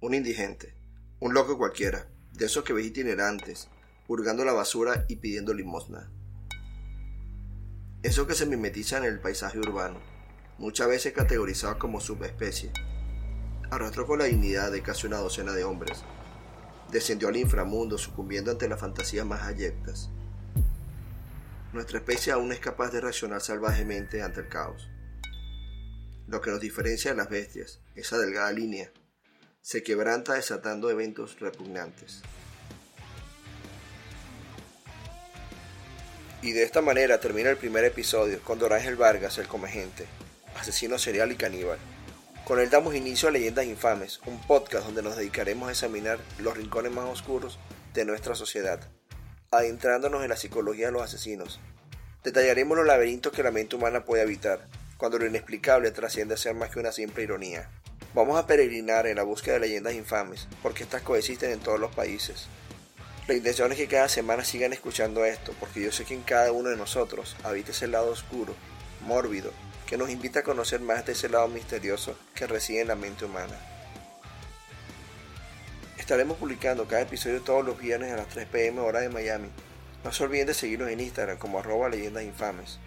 Un 0.00 0.14
indigente, 0.14 0.74
un 1.20 1.34
loco 1.34 1.56
cualquiera, 1.56 2.08
de 2.32 2.46
esos 2.46 2.64
que 2.64 2.72
ves 2.72 2.86
itinerantes, 2.86 3.68
hurgando 4.08 4.44
la 4.44 4.52
basura 4.52 5.04
y 5.08 5.16
pidiendo 5.16 5.54
limosna. 5.54 6.10
Esos 8.02 8.26
que 8.26 8.34
se 8.34 8.46
mimetizan 8.46 9.04
en 9.04 9.12
el 9.12 9.20
paisaje 9.20 9.58
urbano, 9.58 10.00
muchas 10.56 10.88
veces 10.88 11.12
categorizados 11.12 11.76
como 11.76 12.00
subespecie. 12.00 12.72
Arrastró 13.70 14.06
con 14.06 14.20
la 14.20 14.24
dignidad 14.24 14.72
de 14.72 14.82
casi 14.82 15.06
una 15.06 15.18
docena 15.18 15.52
de 15.52 15.64
hombres. 15.64 16.02
Descendió 16.90 17.28
al 17.28 17.36
inframundo 17.36 17.98
sucumbiendo 17.98 18.50
ante 18.50 18.70
las 18.70 18.80
fantasías 18.80 19.26
más 19.26 19.42
ayectas. 19.42 20.08
Nuestra 21.74 21.98
especie 21.98 22.32
aún 22.32 22.52
es 22.52 22.58
capaz 22.58 22.90
de 22.90 23.02
reaccionar 23.02 23.42
salvajemente 23.42 24.22
ante 24.22 24.40
el 24.40 24.48
caos. 24.48 24.88
Lo 26.26 26.40
que 26.40 26.50
nos 26.50 26.60
diferencia 26.60 27.10
de 27.10 27.18
las 27.18 27.28
bestias, 27.28 27.80
esa 27.96 28.16
delgada 28.16 28.50
línea, 28.50 28.90
se 29.60 29.82
quebranta 29.82 30.34
desatando 30.34 30.88
eventos 30.88 31.38
repugnantes. 31.38 32.22
Y 36.42 36.52
de 36.52 36.62
esta 36.62 36.80
manera 36.80 37.20
termina 37.20 37.50
el 37.50 37.58
primer 37.58 37.84
episodio 37.84 38.40
con 38.42 38.58
Dorángel 38.58 38.96
Vargas, 38.96 39.36
el 39.36 39.46
comegente, 39.46 40.06
asesino 40.58 40.98
serial 40.98 41.30
y 41.32 41.36
caníbal. 41.36 41.78
Con 42.46 42.58
él 42.60 42.70
damos 42.70 42.94
inicio 42.94 43.28
a 43.28 43.30
Leyendas 43.30 43.66
Infames, 43.66 44.20
un 44.24 44.40
podcast 44.46 44.86
donde 44.86 45.02
nos 45.02 45.16
dedicaremos 45.16 45.68
a 45.68 45.72
examinar 45.72 46.18
los 46.38 46.56
rincones 46.56 46.92
más 46.92 47.04
oscuros 47.04 47.58
de 47.92 48.06
nuestra 48.06 48.34
sociedad, 48.34 48.80
adentrándonos 49.50 50.22
en 50.22 50.30
la 50.30 50.36
psicología 50.36 50.86
de 50.86 50.92
los 50.92 51.02
asesinos. 51.02 51.60
Detallaremos 52.24 52.74
los 52.74 52.86
laberintos 52.86 53.34
que 53.34 53.42
la 53.42 53.50
mente 53.50 53.76
humana 53.76 54.06
puede 54.06 54.22
habitar, 54.22 54.66
cuando 54.96 55.18
lo 55.18 55.26
inexplicable 55.26 55.90
trasciende 55.90 56.34
a 56.34 56.38
ser 56.38 56.54
más 56.54 56.70
que 56.70 56.80
una 56.80 56.92
simple 56.92 57.22
ironía. 57.22 57.68
Vamos 58.14 58.38
a 58.38 58.46
peregrinar 58.46 59.06
en 59.06 59.16
la 59.16 59.24
búsqueda 59.24 59.54
de 59.54 59.60
leyendas 59.60 59.92
infames, 59.92 60.48
porque 60.62 60.84
estas 60.84 61.02
coexisten 61.02 61.50
en 61.50 61.60
todos 61.60 61.78
los 61.78 61.94
países. 61.94 62.48
La 63.30 63.36
intención 63.36 63.70
es 63.70 63.78
que 63.78 63.86
cada 63.86 64.08
semana 64.08 64.44
sigan 64.44 64.72
escuchando 64.72 65.24
esto, 65.24 65.54
porque 65.60 65.80
yo 65.80 65.92
sé 65.92 66.04
que 66.04 66.14
en 66.14 66.22
cada 66.22 66.50
uno 66.50 66.68
de 66.68 66.76
nosotros 66.76 67.36
habita 67.44 67.70
ese 67.70 67.86
lado 67.86 68.10
oscuro, 68.10 68.56
mórbido, 69.02 69.52
que 69.86 69.96
nos 69.96 70.10
invita 70.10 70.40
a 70.40 70.42
conocer 70.42 70.80
más 70.80 71.06
de 71.06 71.12
ese 71.12 71.28
lado 71.28 71.46
misterioso 71.46 72.18
que 72.34 72.48
reside 72.48 72.80
en 72.80 72.88
la 72.88 72.96
mente 72.96 73.26
humana. 73.26 73.54
Estaremos 75.96 76.38
publicando 76.38 76.88
cada 76.88 77.02
episodio 77.02 77.40
todos 77.40 77.64
los 77.64 77.78
viernes 77.78 78.12
a 78.12 78.16
las 78.16 78.26
3 78.26 78.48
pm 78.48 78.80
hora 78.80 78.98
de 78.98 79.10
Miami. 79.10 79.48
No 80.02 80.10
se 80.10 80.24
olviden 80.24 80.48
de 80.48 80.54
seguirnos 80.54 80.88
en 80.88 80.98
Instagram 80.98 81.38
como 81.38 81.60
arroba 81.60 81.88
leyendas 81.88 82.24
infames. 82.24 82.80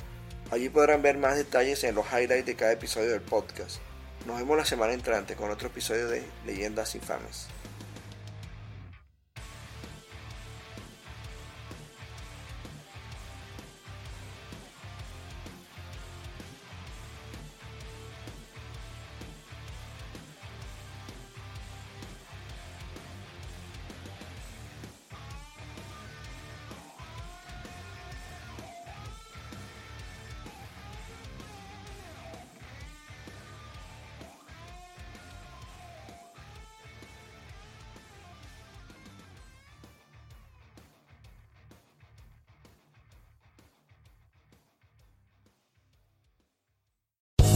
Allí 0.51 0.67
podrán 0.67 1.01
ver 1.01 1.17
más 1.17 1.37
detalles 1.37 1.85
en 1.85 1.95
los 1.95 2.07
highlights 2.11 2.47
de 2.47 2.55
cada 2.57 2.73
episodio 2.73 3.11
del 3.11 3.21
podcast. 3.21 3.77
Nos 4.25 4.39
vemos 4.39 4.57
la 4.57 4.65
semana 4.65 4.91
entrante 4.91 5.37
con 5.37 5.51
otro 5.51 5.69
episodio 5.69 6.09
de 6.09 6.21
Leyendas 6.45 6.95
Infames. 6.95 7.47